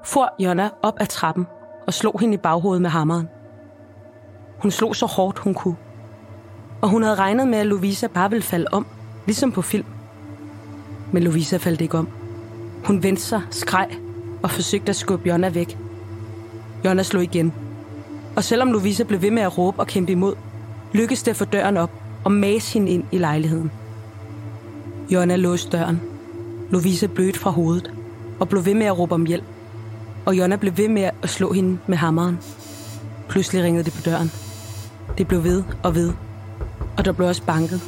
for 0.05 0.35
Jonna 0.39 0.71
op 0.83 0.95
ad 1.01 1.07
trappen 1.07 1.47
og 1.87 1.95
slog 1.95 2.21
hende 2.21 2.35
i 2.35 2.37
baghovedet 2.37 2.83
med 2.83 2.91
hammeren. 2.91 3.29
Hun 4.59 4.71
slog 4.71 4.97
så 4.97 5.07
hårdt 5.07 5.39
hun 5.39 5.55
kunne, 5.55 5.77
og 6.81 6.89
hun 6.89 7.03
havde 7.03 7.15
regnet 7.15 7.49
med, 7.49 7.59
at 7.59 7.67
Louisa 7.67 8.07
bare 8.07 8.31
ville 8.31 8.43
falde 8.43 8.67
om, 8.73 8.87
ligesom 9.27 9.53
på 9.53 9.63
film. 9.63 9.87
Men 11.13 11.23
Louisa 11.23 11.57
faldt 11.57 11.81
ikke 11.81 11.99
om. 11.99 12.09
Hun 12.85 13.03
vendte 13.03 13.23
sig, 13.23 13.43
skreg 13.51 13.89
og 14.43 14.51
forsøgte 14.51 14.91
at 14.91 14.97
skubbe 14.97 15.29
Jonna 15.29 15.49
væk. 15.49 15.79
Jonna 16.85 17.03
slog 17.03 17.23
igen. 17.23 17.53
Og 18.37 18.45
selvom 18.45 18.73
Louisa 18.73 19.05
blev 19.05 19.23
ved 19.23 19.31
med 19.31 19.43
at 19.43 19.59
råbe 19.59 19.81
og 19.81 19.87
kæmpe 19.87 20.13
imod, 20.13 20.35
lykkedes 20.93 21.23
det 21.23 21.31
at 21.31 21.37
få 21.37 21.45
døren 21.45 21.77
op 21.77 21.91
og 22.25 22.33
mase 22.33 22.75
hende 22.75 22.91
ind 22.91 23.05
i 23.13 23.19
lejligheden. 23.19 23.71
Jonna 25.11 25.37
låste 25.37 25.79
døren 25.79 26.12
Lovisa 26.73 27.07
blødt 27.07 27.37
fra 27.37 27.51
hovedet 27.51 27.93
og 28.41 28.49
blev 28.49 28.65
ved 28.65 28.75
med 28.75 28.87
at 28.87 28.99
råbe 28.99 29.15
om 29.15 29.27
hjælp. 29.27 29.45
Og 30.27 30.39
Jonna 30.39 30.57
blev 30.57 30.77
ved 30.77 30.89
med 30.89 31.11
at 31.23 31.31
slå 31.31 31.53
hende 31.53 31.79
med 31.87 31.97
hammeren. 31.97 32.39
Pludselig 33.29 33.65
ringede 33.65 33.85
det 33.85 33.93
på 33.93 34.01
døren. 34.05 34.31
Det 35.19 35.29
blev 35.29 35.45
ved 35.45 35.63
og 35.83 35.95
ved, 35.95 36.13
og 36.97 37.05
der 37.05 37.13
blev 37.13 37.29
også 37.29 37.43
banket. 37.43 37.81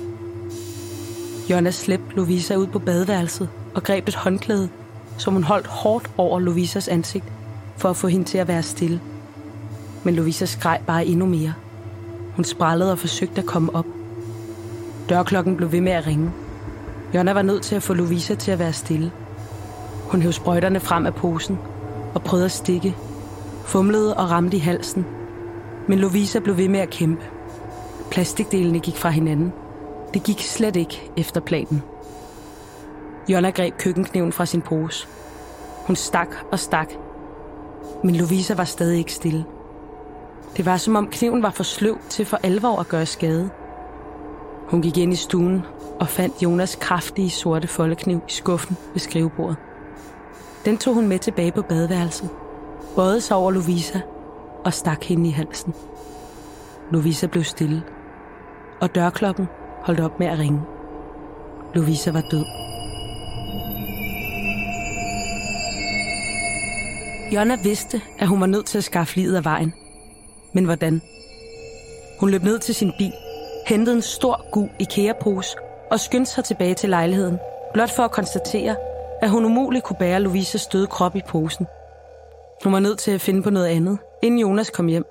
Jonna 1.51 1.71
slæbte 1.71 2.17
Lovisa 2.17 2.57
ud 2.57 2.67
på 2.67 2.79
badeværelset 2.79 3.49
og 3.75 3.83
greb 3.83 4.09
et 4.09 4.15
håndklæde, 4.15 4.69
som 5.19 5.33
hun 5.33 5.45
holdt 5.45 5.67
hårdt 5.67 6.11
over 6.17 6.41
Lovisas 6.41 6.89
ansigt, 6.89 7.25
for 7.77 7.91
at 7.91 7.97
få 7.97 8.07
hende 8.07 8.25
til 8.25 8.39
at 8.39 8.49
være 8.49 8.63
stille. 8.63 9.01
Men 10.05 10.15
Lovisa 10.15 10.45
skreg 10.45 10.81
bare 10.87 11.07
endnu 11.07 11.27
mere. 11.27 11.55
Hun 12.37 12.45
sprællede 12.45 12.93
og 12.93 12.99
forsøgte 12.99 13.41
at 13.41 13.47
komme 13.47 13.75
op. 13.75 13.87
Dørklokken 15.09 15.57
blev 15.57 15.73
ved 15.73 15.81
med 15.81 15.93
at 15.93 16.07
ringe, 16.07 16.31
Jonna 17.15 17.33
var 17.33 17.43
nødt 17.43 17.63
til 17.63 17.77
at 17.77 17.83
få 17.83 17.95
Louisa 17.95 18.35
til 18.35 18.51
at 18.51 18.59
være 18.59 18.73
stille. 18.73 19.13
Hun 20.11 20.23
hævde 20.23 20.37
sprøjterne 20.37 20.81
frem 20.81 21.07
af 21.07 21.15
posen 21.15 21.59
og 22.15 22.23
prøvede 22.23 22.45
at 22.45 22.53
stikke. 22.53 22.97
Fumlede 23.65 24.17
og 24.17 24.31
ramte 24.31 24.57
i 24.57 24.61
halsen. 24.61 25.07
Men 25.89 25.99
Louisa 25.99 26.39
blev 26.39 26.57
ved 26.57 26.69
med 26.69 26.81
at 26.81 26.91
kæmpe. 26.91 27.23
Plastikdelene 28.11 28.81
gik 28.81 28.97
fra 28.97 29.09
hinanden. 29.09 29.53
Det 30.15 30.23
gik 30.23 30.41
slet 30.41 30.77
ikke 30.77 31.11
efter 31.17 31.41
planen. 31.41 31.83
Jonna 33.29 33.51
greb 33.51 33.75
køkkenkniven 33.79 34.33
fra 34.33 34.47
sin 34.47 34.63
pose. 34.63 35.07
Hun 35.87 35.97
stak 35.97 36.29
og 36.53 36.59
stak. 36.59 36.93
Men 38.05 38.17
Louisa 38.17 38.55
var 38.55 38.65
stadig 38.65 38.99
ikke 38.99 39.13
stille. 39.13 39.45
Det 40.57 40.67
var 40.67 40.77
som 40.77 40.97
om 40.97 41.09
kniven 41.09 41.43
var 41.43 41.51
for 41.51 41.63
sløv 41.63 41.99
til 42.09 42.27
for 42.27 42.39
alvor 42.43 42.81
at 42.81 42.89
gøre 42.89 43.07
skade. 43.07 43.51
Hun 44.69 44.83
gik 44.83 44.97
ind 44.97 45.13
i 45.13 45.17
stuen 45.17 45.63
og 46.01 46.09
fandt 46.09 46.43
Jonas 46.43 46.77
kraftige 46.77 47.31
sorte 47.31 47.69
foldekniv 47.69 48.21
i 48.29 48.33
skuffen 48.33 48.77
ved 48.93 49.01
skrivebordet. 49.01 49.57
Den 50.65 50.79
tog 50.79 50.95
hun 50.95 51.09
med 51.09 51.19
tilbage 51.19 51.53
på 51.53 51.63
badeværelset, 51.63 52.31
bøjede 52.97 53.21
sig 53.21 53.37
over 53.37 53.51
Louisa 53.51 54.01
og 54.65 54.75
stak 54.75 55.05
hende 55.05 55.29
i 55.29 55.33
halsen. 55.33 55.75
Louisa 56.91 57.27
blev 57.27 57.45
stille, 57.45 57.83
og 58.81 58.95
dørklokken 58.95 59.49
holdt 59.83 60.01
op 60.01 60.19
med 60.19 60.27
at 60.27 60.39
ringe. 60.39 60.61
Louisa 61.75 62.11
var 62.11 62.21
død. 62.31 62.45
Jonna 67.35 67.57
vidste, 67.63 68.01
at 68.19 68.29
hun 68.29 68.41
var 68.41 68.47
nødt 68.47 68.67
til 68.67 68.79
at 68.79 68.85
skaffe 68.85 69.17
livet 69.17 69.37
af 69.37 69.45
vejen. 69.45 69.75
Men 70.55 70.65
hvordan? 70.65 71.03
Hun 72.21 72.31
løb 72.31 72.43
ned 72.43 72.59
til 72.59 72.75
sin 72.75 72.93
bil, 72.99 73.13
hentede 73.67 73.97
en 73.97 74.03
stor 74.03 74.51
gul 74.53 74.69
IKEA-pose 74.79 75.57
og 75.91 76.01
skyndte 76.01 76.31
sig 76.31 76.45
tilbage 76.45 76.75
til 76.75 76.91
lejligheden, 76.91 77.39
blot 77.73 77.91
for 77.91 78.03
at 78.03 78.11
konstatere, 78.11 78.77
at 79.23 79.31
hun 79.31 79.45
umuligt 79.45 79.85
kunne 79.85 79.97
bære 79.97 80.21
Louises 80.21 80.67
døde 80.67 80.87
krop 80.87 81.17
i 81.17 81.23
posen. 81.29 81.67
Hun 82.65 82.73
var 82.73 82.81
nødt 82.81 82.99
til 82.99 83.11
at 83.11 83.21
finde 83.21 83.43
på 83.43 83.51
noget 83.51 83.67
andet, 83.67 83.99
inden 84.23 84.41
Jonas 84.41 84.71
kom 84.71 84.87
hjem. 84.87 85.05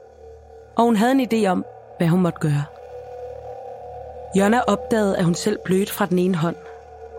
Og 0.75 0.83
hun 0.83 0.95
havde 0.95 1.12
en 1.12 1.27
idé 1.33 1.47
om, 1.47 1.65
hvad 1.97 2.07
hun 2.07 2.21
måtte 2.21 2.39
gøre. 2.39 2.63
Jonna 4.36 4.62
opdagede, 4.67 5.17
at 5.17 5.25
hun 5.25 5.36
selv 5.36 5.59
blødte 5.65 5.93
fra 5.93 6.05
den 6.05 6.19
ene 6.19 6.36
hånd. 6.36 6.55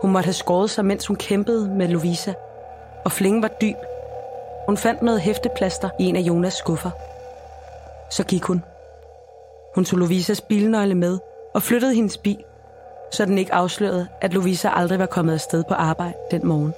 Hun 0.01 0.11
måtte 0.11 0.25
have 0.25 0.33
skåret 0.33 0.69
sig, 0.69 0.85
mens 0.85 1.07
hun 1.07 1.15
kæmpede 1.15 1.69
med 1.69 1.87
Louisa. 1.87 2.33
Og 3.05 3.11
flingen 3.11 3.41
var 3.41 3.47
dyb. 3.61 3.77
Hun 4.65 4.77
fandt 4.77 5.01
noget 5.01 5.21
hæfteplaster 5.21 5.89
i 5.99 6.03
en 6.05 6.15
af 6.15 6.21
Jonas 6.21 6.53
skuffer. 6.53 6.91
Så 8.09 8.23
gik 8.23 8.43
hun. 8.43 8.63
Hun 9.75 9.85
tog 9.85 9.99
Louisas 9.99 10.41
bilnøgle 10.41 10.95
med 10.95 11.19
og 11.53 11.61
flyttede 11.61 11.95
hendes 11.95 12.17
bil 12.17 12.43
så 13.11 13.25
den 13.25 13.37
ikke 13.37 13.53
afslørede, 13.53 14.07
at 14.21 14.33
Louisa 14.33 14.69
aldrig 14.69 14.99
var 14.99 15.05
kommet 15.05 15.33
afsted 15.33 15.63
på 15.67 15.73
arbejde 15.73 16.13
den 16.31 16.47
morgen. 16.47 16.73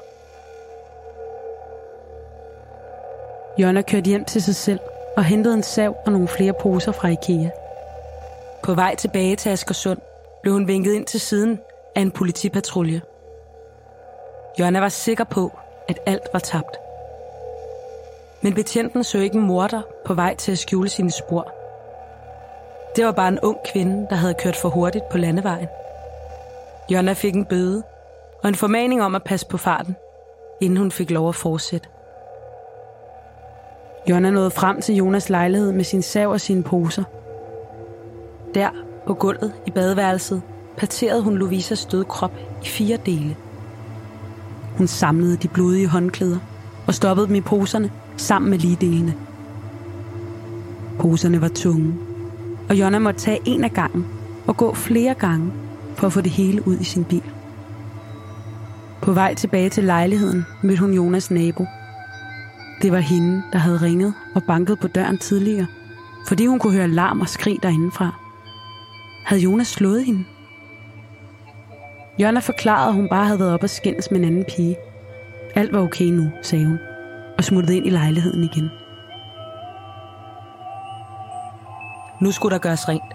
Jonna 3.57 3.81
kørte 3.81 4.07
hjem 4.07 4.25
til 4.25 4.41
sig 4.41 4.55
selv 4.55 4.79
og 5.17 5.23
hentede 5.23 5.53
en 5.53 5.63
sav 5.63 5.95
og 6.05 6.11
nogle 6.11 6.27
flere 6.27 6.53
poser 6.53 6.91
fra 6.91 7.07
Ikea. 7.07 7.49
På 8.63 8.73
vej 8.73 8.95
tilbage 8.95 9.35
til 9.35 9.49
Askersund 9.49 9.99
blev 10.41 10.53
hun 10.53 10.67
vinket 10.67 10.93
ind 10.93 11.05
til 11.05 11.19
siden 11.19 11.59
af 11.95 12.01
en 12.01 12.11
politipatrulje. 12.11 13.01
Jonna 14.59 14.79
var 14.79 14.89
sikker 14.89 15.23
på, 15.23 15.51
at 15.87 15.99
alt 16.05 16.27
var 16.33 16.39
tabt. 16.39 16.77
Men 18.41 18.53
betjenten 18.53 19.03
så 19.03 19.17
ikke 19.17 19.35
en 19.35 19.47
morder 19.47 19.81
på 20.05 20.13
vej 20.13 20.35
til 20.35 20.51
at 20.51 20.57
skjule 20.57 20.89
sine 20.89 21.11
spor. 21.11 21.53
Det 22.95 23.05
var 23.05 23.11
bare 23.11 23.27
en 23.27 23.39
ung 23.39 23.57
kvinde, 23.71 24.07
der 24.09 24.15
havde 24.15 24.33
kørt 24.33 24.55
for 24.55 24.69
hurtigt 24.69 25.09
på 25.09 25.17
landevejen. 25.17 25.67
Jonna 26.91 27.13
fik 27.13 27.35
en 27.35 27.45
bøde 27.45 27.83
og 28.43 28.49
en 28.49 28.55
formaning 28.55 29.03
om 29.03 29.15
at 29.15 29.23
passe 29.23 29.47
på 29.47 29.57
farten, 29.57 29.95
inden 30.61 30.77
hun 30.77 30.91
fik 30.91 31.11
lov 31.11 31.29
at 31.29 31.35
fortsætte. 31.35 31.89
Jonna 34.09 34.31
nåede 34.31 34.51
frem 34.51 34.81
til 34.81 34.95
Jonas 34.95 35.29
lejlighed 35.29 35.71
med 35.71 35.83
sin 35.83 36.01
sav 36.01 36.29
og 36.29 36.41
sine 36.41 36.63
poser. 36.63 37.03
Der, 38.53 38.69
på 39.07 39.13
gulvet 39.13 39.53
i 39.65 39.71
badeværelset, 39.71 40.41
parterede 40.77 41.21
hun 41.21 41.37
Lovisas 41.37 41.85
døde 41.85 42.05
krop 42.05 42.31
i 42.63 42.67
fire 42.67 42.97
dele. 43.05 43.35
Hun 44.77 44.87
samlede 44.87 45.37
de 45.37 45.47
blodige 45.47 45.87
håndklæder 45.87 46.39
og 46.87 46.93
stoppede 46.93 47.27
dem 47.27 47.35
i 47.35 47.41
poserne 47.41 47.91
sammen 48.17 48.49
med 48.49 48.57
ligedelene. 48.57 49.13
Poserne 50.99 51.41
var 51.41 51.47
tunge, 51.55 51.95
og 52.69 52.75
Jonna 52.75 52.99
måtte 52.99 53.19
tage 53.19 53.39
en 53.45 53.63
af 53.63 53.71
gangen 53.71 54.07
og 54.47 54.57
gå 54.57 54.73
flere 54.73 55.13
gange 55.13 55.51
for 55.97 56.07
at 56.07 56.13
få 56.13 56.21
det 56.21 56.31
hele 56.31 56.67
ud 56.67 56.77
i 56.77 56.83
sin 56.83 57.03
bil. 57.03 57.23
På 59.01 59.11
vej 59.11 59.33
tilbage 59.33 59.69
til 59.69 59.83
lejligheden 59.83 60.45
mødte 60.63 60.79
hun 60.79 60.93
Jonas 60.93 61.31
nabo. 61.31 61.65
Det 62.81 62.91
var 62.91 62.99
hende, 62.99 63.43
der 63.53 63.57
havde 63.59 63.81
ringet 63.81 64.13
og 64.35 64.43
banket 64.43 64.79
på 64.79 64.87
døren 64.87 65.17
tidligere, 65.17 65.67
fordi 66.27 66.45
hun 66.45 66.59
kunne 66.59 66.73
høre 66.73 66.87
larm 66.87 67.21
og 67.21 67.29
skrig 67.29 67.57
derindefra. 67.63 68.11
Havde 69.25 69.41
Jonas 69.41 69.67
slået 69.67 70.05
hende? 70.05 70.25
Jonna 72.19 72.39
forklarede, 72.39 72.87
at 72.87 72.93
hun 72.93 73.09
bare 73.09 73.25
havde 73.25 73.39
været 73.39 73.53
op 73.53 73.63
og 73.63 73.69
skændes 73.69 74.11
med 74.11 74.19
en 74.19 74.25
anden 74.25 74.45
pige. 74.55 74.75
Alt 75.55 75.73
var 75.73 75.79
okay 75.79 76.05
nu, 76.05 76.31
sagde 76.41 76.65
hun, 76.65 76.79
og 77.37 77.43
smuttede 77.43 77.77
ind 77.77 77.85
i 77.85 77.89
lejligheden 77.89 78.43
igen. 78.43 78.69
Nu 82.21 82.31
skulle 82.31 82.53
der 82.53 82.59
gøres 82.59 82.89
rent. 82.89 83.13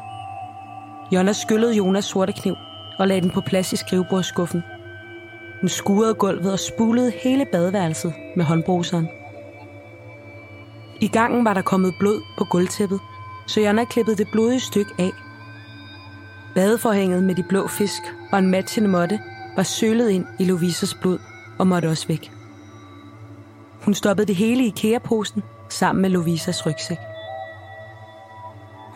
Jonna 1.13 1.33
skyllede 1.33 1.75
Jonas 1.77 2.05
sorte 2.05 2.33
kniv 2.33 2.57
og 2.99 3.09
lagde 3.09 3.21
den 3.23 3.31
på 3.31 3.41
plads 3.41 3.73
i 3.73 3.77
skrivebordsskuffen. 3.77 4.63
Hun 5.61 5.69
skurede 5.69 6.15
gulvet 6.15 6.53
og 6.53 6.59
spulede 6.59 7.13
hele 7.25 7.47
badeværelset 7.53 8.15
med 8.37 8.45
håndbruseren. 8.45 9.09
I 11.01 11.09
gangen 11.09 11.45
var 11.45 11.55
der 11.55 11.63
kommet 11.63 11.95
blod 11.99 12.23
på 12.39 12.45
gulvtæppet, 12.45 13.01
så 13.47 13.61
Jonna 13.61 13.85
klippede 13.85 14.17
det 14.17 14.29
blodige 14.33 14.61
stykke 14.61 14.93
af. 14.99 15.11
Badeforhænget 16.55 17.23
med 17.23 17.35
de 17.35 17.43
blå 17.43 17.67
fisk 17.67 18.03
og 18.33 18.39
en 18.39 18.51
matchende 18.51 18.89
måtte 18.89 19.21
var 19.57 19.63
sølet 19.63 20.11
ind 20.11 20.27
i 20.39 20.45
Lovisas 20.45 20.95
blod 20.95 21.19
og 21.59 21.67
måtte 21.67 21.87
også 21.87 22.09
væk. 22.09 22.33
Hun 23.85 23.95
stoppede 23.95 24.27
det 24.27 24.37
hele 24.37 24.65
i 24.65 24.67
IKEA-posen 24.67 25.43
sammen 25.69 26.03
med 26.03 26.11
Lovisas 26.11 26.67
rygsæk. 26.67 26.99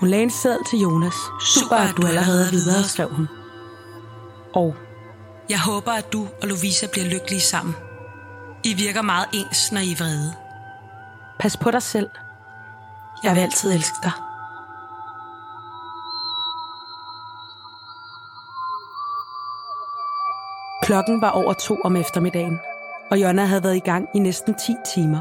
Hun 0.00 0.08
lagde 0.08 0.22
en 0.22 0.30
sæd 0.30 0.70
til 0.70 0.78
Jonas. 0.78 1.14
Super, 1.40 1.76
at 1.76 1.96
du 1.96 2.06
allerede 2.06 2.46
er 2.46 2.50
videre, 2.50 2.84
skrev 2.84 3.08
hun. 3.08 3.28
Og 4.56 4.74
jeg 5.50 5.60
håber, 5.60 5.92
at 5.92 6.12
du 6.12 6.26
og 6.42 6.48
Lovisa 6.48 6.86
bliver 6.92 7.06
lykkelige 7.06 7.40
sammen. 7.40 7.74
I 8.64 8.74
virker 8.74 9.02
meget 9.02 9.26
ens, 9.32 9.72
når 9.72 9.80
I 9.80 9.92
er 9.92 9.96
vrede. 9.96 10.32
Pas 11.38 11.56
på 11.56 11.70
dig 11.70 11.82
selv. 11.82 12.10
Jeg 13.24 13.34
vil 13.34 13.40
altid 13.40 13.72
elske 13.72 13.96
dig. 14.02 14.12
Klokken 20.82 21.20
var 21.20 21.30
over 21.30 21.52
to 21.52 21.76
om 21.84 21.96
eftermiddagen, 21.96 22.60
og 23.10 23.22
Jonna 23.22 23.44
havde 23.44 23.64
været 23.64 23.76
i 23.76 23.86
gang 23.90 24.08
i 24.14 24.18
næsten 24.18 24.54
10 24.54 24.74
timer. 24.94 25.20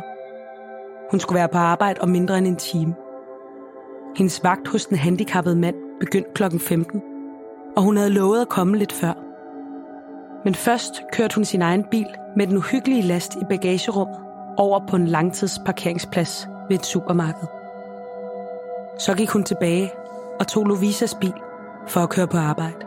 Hun 1.12 1.20
skulle 1.20 1.40
være 1.40 1.50
på 1.50 1.58
arbejde 1.58 2.02
om 2.02 2.10
mindre 2.10 2.38
end 2.38 2.48
en 2.48 2.56
time. 2.56 2.96
Hendes 4.18 4.44
vagt 4.44 4.68
hos 4.68 4.86
den 4.86 4.98
handicappede 4.98 5.56
mand 5.56 5.76
begyndte 6.00 6.32
klokken 6.36 6.60
15, 6.60 7.02
og 7.78 7.84
hun 7.84 7.98
havde 7.98 8.10
lovet 8.10 8.42
at 8.42 8.50
komme 8.50 8.78
lidt 8.78 8.94
før. 8.94 9.25
Men 10.46 10.56
først 10.56 11.04
kørte 11.12 11.36
hun 11.36 11.46
sin 11.46 11.62
egen 11.62 11.84
bil 11.84 12.08
med 12.36 12.48
den 12.48 12.58
uhyggelige 12.58 13.02
last 13.02 13.36
i 13.36 13.46
bagagerummet 13.50 14.18
over 14.58 14.80
på 14.88 14.96
en 14.96 15.08
langtidsparkeringsplads 15.08 16.48
ved 16.70 16.78
et 16.80 16.86
supermarked. 16.86 17.48
Så 19.00 19.14
gik 19.18 19.30
hun 19.30 19.44
tilbage 19.44 19.92
og 20.40 20.48
tog 20.48 20.66
Lovisas 20.66 21.16
bil 21.16 21.34
for 21.88 22.02
at 22.02 22.10
køre 22.10 22.28
på 22.28 22.38
arbejde. 22.38 22.86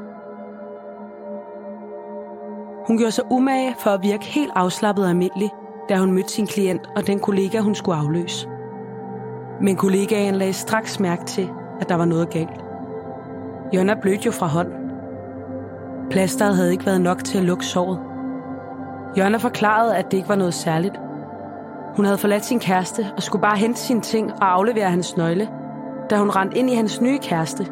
Hun 2.86 2.98
gjorde 2.98 3.12
sig 3.12 3.24
umage 3.30 3.74
for 3.78 3.90
at 3.90 4.02
virke 4.02 4.24
helt 4.24 4.52
afslappet 4.54 5.04
og 5.04 5.10
almindelig, 5.10 5.50
da 5.88 5.96
hun 5.96 6.12
mødte 6.12 6.28
sin 6.28 6.46
klient 6.46 6.88
og 6.96 7.06
den 7.06 7.20
kollega, 7.20 7.60
hun 7.60 7.74
skulle 7.74 7.98
afløse. 7.98 8.48
Men 9.60 9.76
kollegaen 9.76 10.34
lagde 10.34 10.52
straks 10.52 11.00
mærke 11.00 11.24
til, 11.24 11.48
at 11.80 11.88
der 11.88 11.94
var 11.94 12.04
noget 12.04 12.30
galt. 12.30 12.64
Jonna 13.72 13.94
blødte 13.94 14.26
jo 14.26 14.30
fra 14.30 14.46
hånd, 14.46 14.87
Plasteret 16.10 16.56
havde 16.56 16.72
ikke 16.72 16.86
været 16.86 17.00
nok 17.00 17.24
til 17.24 17.38
at 17.38 17.44
lukke 17.44 17.66
såret. 17.66 17.98
Jørgen 19.16 19.40
forklarede, 19.40 19.96
at 19.96 20.10
det 20.10 20.16
ikke 20.16 20.28
var 20.28 20.36
noget 20.36 20.54
særligt. 20.54 21.00
Hun 21.96 22.04
havde 22.04 22.18
forladt 22.18 22.44
sin 22.44 22.60
kæreste 22.60 23.06
og 23.16 23.22
skulle 23.22 23.42
bare 23.42 23.56
hente 23.56 23.80
sine 23.80 24.00
ting 24.00 24.32
og 24.32 24.52
aflevere 24.52 24.90
hans 24.90 25.16
nøgle, 25.16 25.48
da 26.10 26.16
hun 26.16 26.30
rendte 26.30 26.58
ind 26.58 26.70
i 26.70 26.74
hans 26.74 27.00
nye 27.00 27.18
kæreste. 27.18 27.66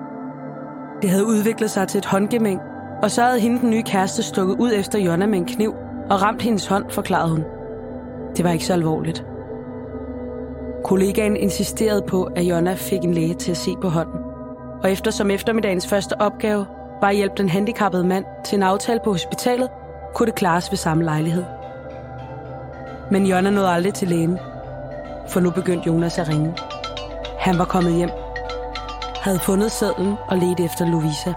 Det 1.03 1.11
havde 1.11 1.27
udviklet 1.27 1.71
sig 1.71 1.89
til 1.89 1.99
et 1.99 2.07
håndgemæng, 2.07 2.61
og 3.03 3.11
så 3.11 3.23
havde 3.23 3.41
hende 3.41 3.61
den 3.61 3.71
nye 3.71 3.83
kæreste 3.83 4.23
stukket 4.23 4.57
ud 4.59 4.73
efter 4.75 4.99
Jonna 4.99 5.27
med 5.27 5.39
en 5.39 5.47
kniv 5.47 5.75
og 6.11 6.23
ramt 6.23 6.43
hendes 6.43 6.67
hånd, 6.67 6.91
forklarede 6.91 7.31
hun. 7.31 7.45
Det 8.37 8.45
var 8.45 8.51
ikke 8.51 8.65
så 8.65 8.73
alvorligt. 8.73 9.27
Kollegaen 10.85 11.37
insisterede 11.37 12.03
på, 12.09 12.29
at 12.37 12.43
Jonna 12.43 12.75
fik 12.75 13.05
en 13.05 13.15
læge 13.15 13.35
til 13.35 13.51
at 13.51 13.57
se 13.57 13.71
på 13.83 13.89
hånden. 13.89 14.21
Og 14.83 14.93
eftersom 14.93 15.31
eftermiddagens 15.31 15.87
første 15.87 16.21
opgave 16.21 16.67
var 17.01 17.09
at 17.09 17.17
hjælpe 17.17 17.35
den 17.37 17.49
handicappede 17.49 18.05
mand 18.05 18.25
til 18.45 18.57
en 18.57 18.63
aftale 18.63 19.01
på 19.05 19.13
hospitalet, 19.13 19.71
kunne 20.15 20.27
det 20.27 20.35
klares 20.35 20.71
ved 20.71 20.77
samme 20.77 21.05
lejlighed. 21.05 21.45
Men 23.11 23.27
Jonna 23.27 23.51
nåede 23.51 23.71
aldrig 23.71 23.95
til 23.95 24.09
lægen, 24.09 24.39
for 25.29 25.41
nu 25.41 25.51
begyndte 25.51 25.87
Jonas 25.87 26.19
at 26.19 26.29
ringe. 26.29 26.55
Han 27.39 27.59
var 27.59 27.65
kommet 27.65 27.93
hjem, 27.93 28.11
havde 29.23 29.39
fundet 29.39 29.73
sædlen 29.73 30.15
og 30.29 30.39
ledte 30.39 30.65
efter 30.65 30.87
Louisa. 30.87 31.33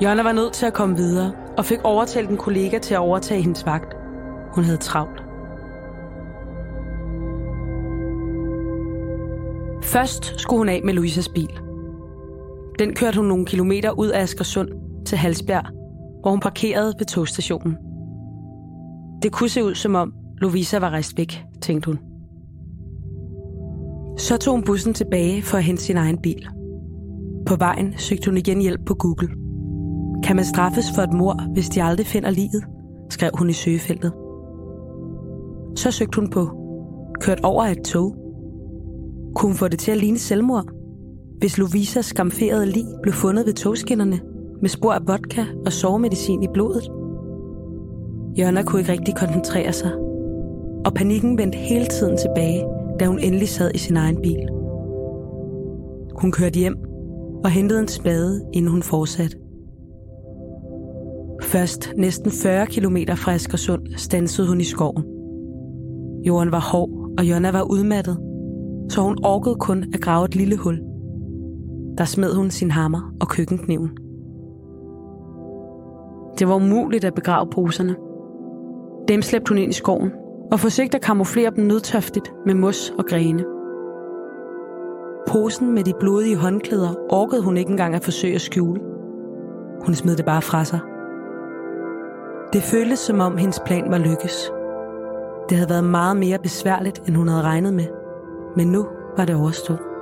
Jonna 0.00 0.22
var 0.22 0.32
nødt 0.32 0.52
til 0.52 0.66
at 0.66 0.72
komme 0.72 0.96
videre 0.96 1.32
og 1.58 1.64
fik 1.64 1.78
overtalt 1.84 2.30
en 2.30 2.36
kollega 2.36 2.78
til 2.78 2.94
at 2.94 3.00
overtage 3.00 3.42
hendes 3.42 3.66
vagt. 3.66 3.96
Hun 4.50 4.64
havde 4.64 4.78
travlt. 4.78 5.22
Først 9.82 10.40
skulle 10.40 10.58
hun 10.58 10.68
af 10.68 10.80
med 10.84 10.94
Louisas 10.94 11.28
bil. 11.28 11.65
Den 12.78 12.94
kørte 12.94 13.16
hun 13.16 13.26
nogle 13.26 13.46
kilometer 13.46 13.90
ud 13.90 14.08
af 14.08 14.22
Askersund 14.22 14.68
til 15.06 15.18
Halsbjerg, 15.18 15.64
hvor 16.20 16.30
hun 16.30 16.40
parkerede 16.40 16.94
ved 16.98 17.06
togstationen. 17.06 17.76
Det 19.22 19.32
kunne 19.32 19.48
se 19.48 19.64
ud 19.64 19.74
som 19.74 19.94
om 19.94 20.12
Louisa 20.40 20.78
var 20.78 20.90
rejst 20.90 21.18
væk, 21.18 21.44
tænkte 21.62 21.86
hun. 21.86 21.98
Så 24.18 24.36
tog 24.36 24.54
hun 24.54 24.64
bussen 24.64 24.94
tilbage 24.94 25.42
for 25.42 25.58
at 25.58 25.64
hente 25.64 25.82
sin 25.82 25.96
egen 25.96 26.18
bil. 26.18 26.48
På 27.46 27.56
vejen 27.56 27.94
søgte 27.96 28.30
hun 28.30 28.36
igen 28.36 28.60
hjælp 28.60 28.80
på 28.86 28.94
Google. 28.94 29.28
Kan 30.24 30.36
man 30.36 30.44
straffes 30.44 30.92
for 30.94 31.02
et 31.02 31.12
mor, 31.12 31.52
hvis 31.52 31.68
de 31.68 31.82
aldrig 31.82 32.06
finder 32.06 32.30
livet? 32.30 32.64
skrev 33.10 33.30
hun 33.38 33.50
i 33.50 33.52
søgefeltet. 33.52 34.12
Så 35.76 35.90
søgte 35.90 36.20
hun 36.20 36.30
på 36.30 36.50
kørt 37.20 37.40
over 37.40 37.64
et 37.64 37.82
tog 37.84 38.16
kunne 39.36 39.48
hun 39.48 39.56
få 39.56 39.68
det 39.68 39.78
til 39.78 39.90
at 39.90 39.98
ligne 39.98 40.18
selvmord? 40.18 40.75
Hvis 41.38 41.58
Lovisas 41.58 42.06
skamferede 42.06 42.66
lig 42.66 42.84
blev 43.02 43.14
fundet 43.14 43.46
ved 43.46 43.52
togskinnerne 43.52 44.20
med 44.60 44.68
spor 44.68 44.92
af 44.92 45.08
vodka 45.08 45.44
og 45.66 45.72
sovemedicin 45.72 46.42
i 46.42 46.46
blodet? 46.54 46.88
Jørna 48.38 48.62
kunne 48.62 48.80
ikke 48.80 48.92
rigtig 48.92 49.14
koncentrere 49.16 49.72
sig, 49.72 49.92
og 50.86 50.94
panikken 50.94 51.38
vendte 51.38 51.58
hele 51.58 51.86
tiden 51.86 52.16
tilbage, 52.16 52.64
da 53.00 53.06
hun 53.06 53.18
endelig 53.18 53.48
sad 53.48 53.70
i 53.74 53.78
sin 53.78 53.96
egen 53.96 54.22
bil. 54.22 54.48
Hun 56.20 56.32
kørte 56.32 56.58
hjem 56.58 56.76
og 57.44 57.50
hentede 57.50 57.80
en 57.80 57.88
spade, 57.88 58.42
inden 58.52 58.70
hun 58.70 58.82
fortsatte. 58.82 59.36
Først 61.42 61.92
næsten 61.96 62.30
40 62.30 62.66
km 62.66 62.96
fra 63.16 63.32
Askersund 63.32 63.82
stansede 63.96 64.48
hun 64.48 64.60
i 64.60 64.64
skoven. 64.64 65.04
Jorden 66.26 66.52
var 66.52 66.60
hård, 66.72 66.90
og 67.18 67.24
Jonna 67.24 67.50
var 67.50 67.62
udmattet, 67.62 68.18
så 68.90 69.00
hun 69.00 69.18
orkede 69.24 69.54
kun 69.54 69.84
at 69.94 70.00
grave 70.00 70.24
et 70.24 70.36
lille 70.36 70.56
hul. 70.56 70.95
Der 71.98 72.04
smed 72.04 72.34
hun 72.34 72.50
sin 72.50 72.70
hammer 72.70 73.12
og 73.20 73.28
køkkenkniven 73.28 73.90
Det 76.38 76.48
var 76.48 76.54
umuligt 76.54 77.04
at 77.04 77.14
begrave 77.14 77.50
poserne. 77.50 77.96
Dem 79.08 79.22
slæbte 79.22 79.48
hun 79.48 79.58
ind 79.58 79.70
i 79.70 79.74
skoven 79.74 80.12
og 80.52 80.60
forsøgte 80.60 80.96
at 80.96 81.02
kamuflere 81.02 81.50
dem 81.56 81.64
nødtøftigt 81.64 82.32
med 82.46 82.54
mos 82.54 82.92
og 82.98 83.04
grene. 83.06 83.44
Posen 85.28 85.74
med 85.74 85.84
de 85.84 85.92
blodige 86.00 86.36
håndklæder 86.36 86.94
orkede 87.10 87.42
hun 87.42 87.56
ikke 87.56 87.70
engang 87.70 87.94
at 87.94 88.04
forsøge 88.04 88.34
at 88.34 88.40
skjule. 88.40 88.80
Hun 89.84 89.94
smed 89.94 90.16
det 90.16 90.24
bare 90.24 90.42
fra 90.42 90.64
sig. 90.64 90.80
Det 92.52 92.62
føltes 92.62 92.98
som 92.98 93.20
om 93.20 93.36
hendes 93.36 93.60
plan 93.66 93.90
var 93.90 93.98
lykkes. 93.98 94.52
Det 95.48 95.56
havde 95.56 95.70
været 95.70 95.84
meget 95.84 96.16
mere 96.16 96.38
besværligt, 96.38 97.02
end 97.08 97.16
hun 97.16 97.28
havde 97.28 97.42
regnet 97.42 97.74
med. 97.74 97.86
Men 98.56 98.66
nu 98.68 98.86
var 99.16 99.24
det 99.24 99.34
overstået. 99.34 99.95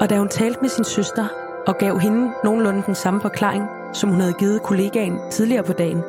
Og 0.00 0.10
da 0.10 0.18
hun 0.18 0.28
talte 0.28 0.60
med 0.60 0.68
sin 0.68 0.84
søster 0.84 1.26
og 1.66 1.78
gav 1.78 1.98
hende 1.98 2.32
nogenlunde 2.44 2.82
den 2.86 2.94
samme 2.94 3.20
forklaring, 3.20 3.64
som 3.92 4.10
hun 4.10 4.20
havde 4.20 4.32
givet 4.32 4.62
kollegaen 4.62 5.18
tidligere 5.30 5.62
på 5.62 5.72
dagen, 5.72 6.02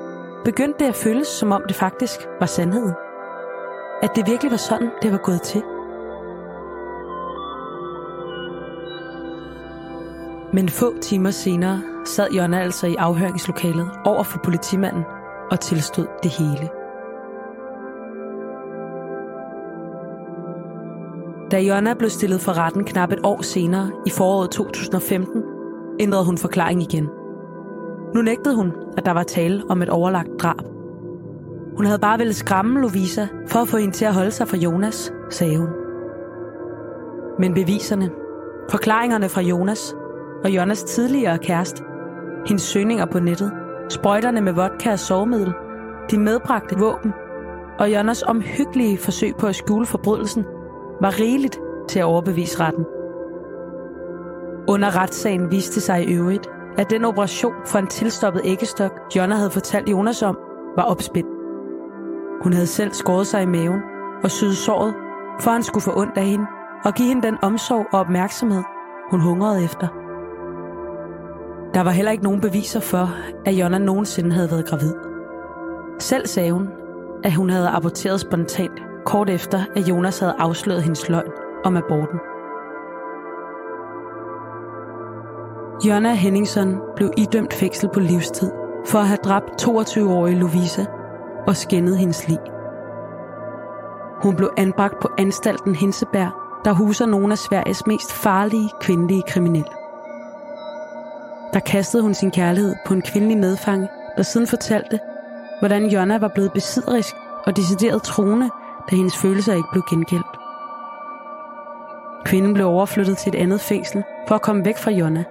begyndte 0.46 0.80
det 0.80 0.86
at 0.86 0.96
føles, 0.96 1.28
som 1.28 1.52
om 1.52 1.64
det 1.68 1.76
faktisk 1.76 2.20
var 2.40 2.46
sandheden. 2.46 2.94
At 4.02 4.10
det 4.16 4.28
virkelig 4.28 4.52
var 4.52 4.58
sådan, 4.58 4.90
det 5.02 5.12
var 5.12 5.18
gået 5.18 5.42
til. 5.42 5.64
Men 10.54 10.70
få 10.70 10.94
timer 11.02 11.32
senere 11.32 11.82
sad 12.06 12.32
Jonna 12.32 12.62
altså 12.62 12.88
i 12.88 12.96
afhøringslokalet 12.96 13.90
over 14.06 14.24
for 14.24 14.40
politimanden 14.44 15.04
og 15.52 15.60
tilstod 15.60 16.08
det 16.24 16.32
hele. 16.32 16.79
Da 21.52 21.60
Jonna 21.60 21.94
blev 21.94 22.10
stillet 22.10 22.42
for 22.42 22.58
retten 22.58 22.84
knap 22.84 23.12
et 23.12 23.20
år 23.24 23.42
senere, 23.42 23.92
i 24.06 24.10
foråret 24.10 24.52
2015, 24.52 25.44
ændrede 26.00 26.26
hun 26.26 26.38
forklaring 26.38 26.82
igen. 26.82 27.10
Nu 28.16 28.22
nægtede 28.22 28.56
hun, 28.56 28.74
at 28.98 29.06
der 29.06 29.12
var 29.12 29.24
tale 29.24 29.64
om 29.70 29.82
et 29.82 29.90
overlagt 29.90 30.30
drab. 30.40 30.62
Hun 31.78 31.86
havde 31.86 32.00
bare 32.00 32.18
ville 32.18 32.34
skræmme 32.34 32.82
Lovisa 32.82 33.28
for 33.48 33.60
at 33.60 33.68
få 33.68 33.78
hende 33.78 33.94
til 33.94 34.06
at 34.06 34.14
holde 34.14 34.32
sig 34.32 34.48
fra 34.48 34.58
Jonas, 34.58 35.14
sagde 35.30 35.58
hun. 35.58 35.70
Men 37.40 37.54
beviserne, 37.54 38.10
forklaringerne 38.72 39.30
fra 39.30 39.42
Jonas 39.42 39.96
og 40.44 40.50
Jonas 40.50 40.84
tidligere 40.84 41.38
kæreste, 41.38 41.84
hendes 42.48 42.64
søgninger 42.64 43.06
på 43.06 43.20
nettet, 43.20 43.52
sprøjterne 43.90 44.42
med 44.42 44.54
vodka 44.54 44.92
og 44.92 45.00
sovemiddel, 45.00 45.54
de 46.12 46.20
medbragte 46.20 46.80
våben 46.80 47.14
og 47.80 47.94
Jonas 47.94 48.24
omhyggelige 48.24 48.98
forsøg 48.98 49.34
på 49.40 49.48
at 49.48 49.56
skjule 49.56 49.86
forbrydelsen 49.86 50.46
var 51.02 51.20
rigeligt 51.20 51.60
til 51.88 52.00
at 52.00 52.06
overbevise 52.06 52.60
retten. 52.60 52.86
Under 54.68 55.02
retssagen 55.02 55.52
viste 55.52 55.82
sig 55.82 56.04
i 56.04 56.14
øvrigt, 56.14 56.50
at 56.78 56.90
den 56.90 57.06
operation 57.06 57.54
for 57.66 57.80
en 57.80 57.88
tilstoppet 57.88 58.42
æggestok, 58.46 58.92
Jonna 59.16 59.36
havde 59.36 59.52
fortalt 59.52 59.90
Jonas 59.90 60.24
om, 60.24 60.38
var 60.76 60.84
opspind. 60.84 61.28
Hun 62.44 62.54
havde 62.54 62.68
selv 62.68 62.94
skåret 62.94 63.28
sig 63.28 63.44
i 63.44 63.46
maven 63.46 63.82
og 64.24 64.32
syet 64.32 64.58
såret, 64.58 64.94
for 65.40 65.52
han 65.52 65.64
skulle 65.64 65.84
få 65.84 66.00
ondt 66.00 66.18
af 66.18 66.26
hende 66.26 66.46
og 66.86 66.94
give 66.94 67.08
hende 67.08 67.28
den 67.28 67.38
omsorg 67.42 67.86
og 67.94 68.00
opmærksomhed, 68.00 68.64
hun 69.12 69.20
hungrede 69.20 69.64
efter. 69.64 69.88
Der 71.74 71.82
var 71.82 71.92
heller 71.92 72.12
ikke 72.12 72.24
nogen 72.24 72.42
beviser 72.42 72.80
for, 72.80 73.10
at 73.46 73.54
Jonna 73.54 73.78
nogensinde 73.78 74.32
havde 74.32 74.52
været 74.52 74.68
gravid. 74.68 74.94
Selv 76.00 76.28
sagde 76.28 76.52
hun, 76.52 76.70
at 77.24 77.34
hun 77.34 77.50
havde 77.50 77.70
aborteret 77.70 78.20
spontant, 78.20 78.82
kort 79.10 79.30
efter 79.30 79.64
at 79.76 79.90
Jonas 79.90 80.20
havde 80.20 80.36
afsløret 80.40 80.84
hendes 80.84 81.10
løgn 81.10 81.32
om 81.64 81.78
aborten. 81.78 82.20
Jonna 85.88 86.14
Henningson 86.14 86.82
blev 86.96 87.12
idømt 87.18 87.54
fængsel 87.54 87.90
på 87.94 88.00
livstid 88.00 88.52
for 88.86 89.00
at 89.00 89.08
have 89.08 89.18
dræbt 89.24 89.62
22-årige 89.62 90.40
Lovisa 90.40 90.86
og 91.48 91.56
skændet 91.56 91.98
hendes 91.98 92.28
lig. 92.28 92.40
Hun 94.24 94.36
blev 94.36 94.50
anbragt 94.58 95.00
på 95.02 95.10
anstalten 95.18 95.76
Hinseberg, 95.76 96.32
der 96.66 96.74
huser 96.74 97.06
nogle 97.06 97.32
af 97.32 97.38
Sveriges 97.38 97.88
mest 97.88 98.14
farlige 98.14 98.70
kvindelige 98.82 99.24
kriminelle. 99.28 99.72
Der 101.54 101.60
kastede 101.60 102.04
hun 102.04 102.14
sin 102.14 102.32
kærlighed 102.32 102.76
på 102.86 102.94
en 102.94 103.02
kvindelig 103.02 103.38
medfange, 103.38 103.88
der 104.18 104.24
siden 104.24 104.48
fortalte, 104.48 105.00
hvordan 105.60 105.86
Jonna 105.86 106.18
var 106.18 106.32
blevet 106.34 106.54
besidderisk 106.54 107.16
og 107.46 107.58
decideret 107.58 108.04
troende, 108.04 108.50
da 108.92 108.96
hendes 108.96 109.18
følelser 109.18 109.54
ikke 109.54 109.70
blev 109.72 109.84
gengældt. 109.90 110.40
Kvinden 112.26 112.54
blev 112.54 112.68
overflyttet 112.68 113.18
til 113.18 113.30
et 113.30 113.40
andet 113.40 113.62
fængsel 113.62 114.04
for 114.28 114.36
at 114.36 114.42
komme 114.42 114.66
væk 114.66 114.78
fra 114.78 114.92
Jonna. 114.92 115.24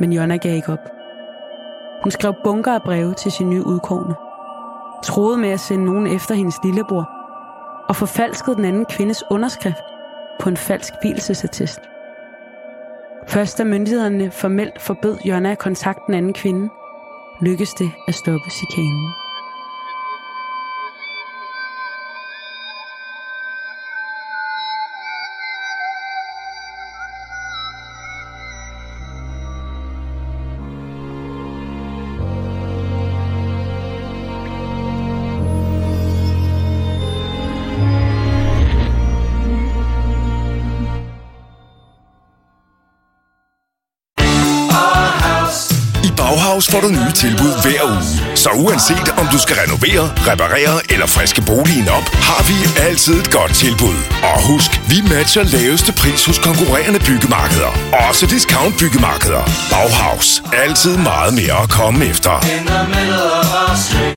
Men 0.00 0.12
Jonna 0.12 0.36
gav 0.36 0.56
ikke 0.56 0.72
op. 0.72 0.88
Hun 2.02 2.10
skrev 2.10 2.34
bunker 2.44 2.72
af 2.72 2.82
breve 2.82 3.14
til 3.14 3.32
sin 3.32 3.50
nye 3.50 3.66
udkårne. 3.66 4.14
Troede 5.02 5.38
med 5.38 5.48
at 5.48 5.60
sende 5.60 5.84
nogen 5.84 6.06
efter 6.06 6.34
hendes 6.34 6.56
lillebror. 6.64 7.10
Og 7.88 7.96
forfalskede 7.96 8.56
den 8.56 8.64
anden 8.64 8.86
kvindes 8.86 9.24
underskrift 9.30 9.84
på 10.40 10.48
en 10.48 10.56
falsk 10.56 10.92
hvilesesattest. 11.02 11.80
Først 13.28 13.58
da 13.58 13.64
myndighederne 13.64 14.30
formelt 14.30 14.80
forbød 14.80 15.18
Jonna 15.24 15.50
at 15.50 15.58
kontakte 15.58 16.02
den 16.06 16.14
anden 16.14 16.32
kvinde, 16.32 16.68
lykkedes 17.40 17.74
det 17.74 17.90
at 18.08 18.14
stoppe 18.14 18.50
chikanen. 18.50 19.27
Får 46.70 46.80
du 46.80 46.88
nye 46.88 47.12
tilbud 47.14 47.52
hver 47.62 47.82
uge. 47.92 48.36
Så 48.42 48.50
uanset 48.64 49.08
om 49.20 49.26
du 49.32 49.38
skal 49.44 49.56
renovere, 49.62 50.04
reparere 50.30 50.76
eller 50.92 51.06
friske 51.06 51.42
boligen 51.42 51.88
op, 51.88 52.06
har 52.28 52.42
vi 52.48 52.56
altid 52.88 53.14
et 53.20 53.30
godt 53.30 53.54
tilbud. 53.54 53.98
Og 54.30 54.36
husk, 54.50 54.70
vi 54.88 54.98
matcher 55.14 55.44
laveste 55.56 55.92
pris 55.92 56.26
hos 56.26 56.38
konkurrerende 56.38 57.00
byggemarkeder. 57.08 57.72
Også 58.08 58.26
discount 58.26 58.74
byggemarkeder. 58.78 59.42
Bauhaus. 59.72 60.42
Altid 60.52 60.96
meget 60.96 61.34
mere 61.34 61.56
at 61.62 61.68
komme 61.70 62.04
efter. 62.12 62.32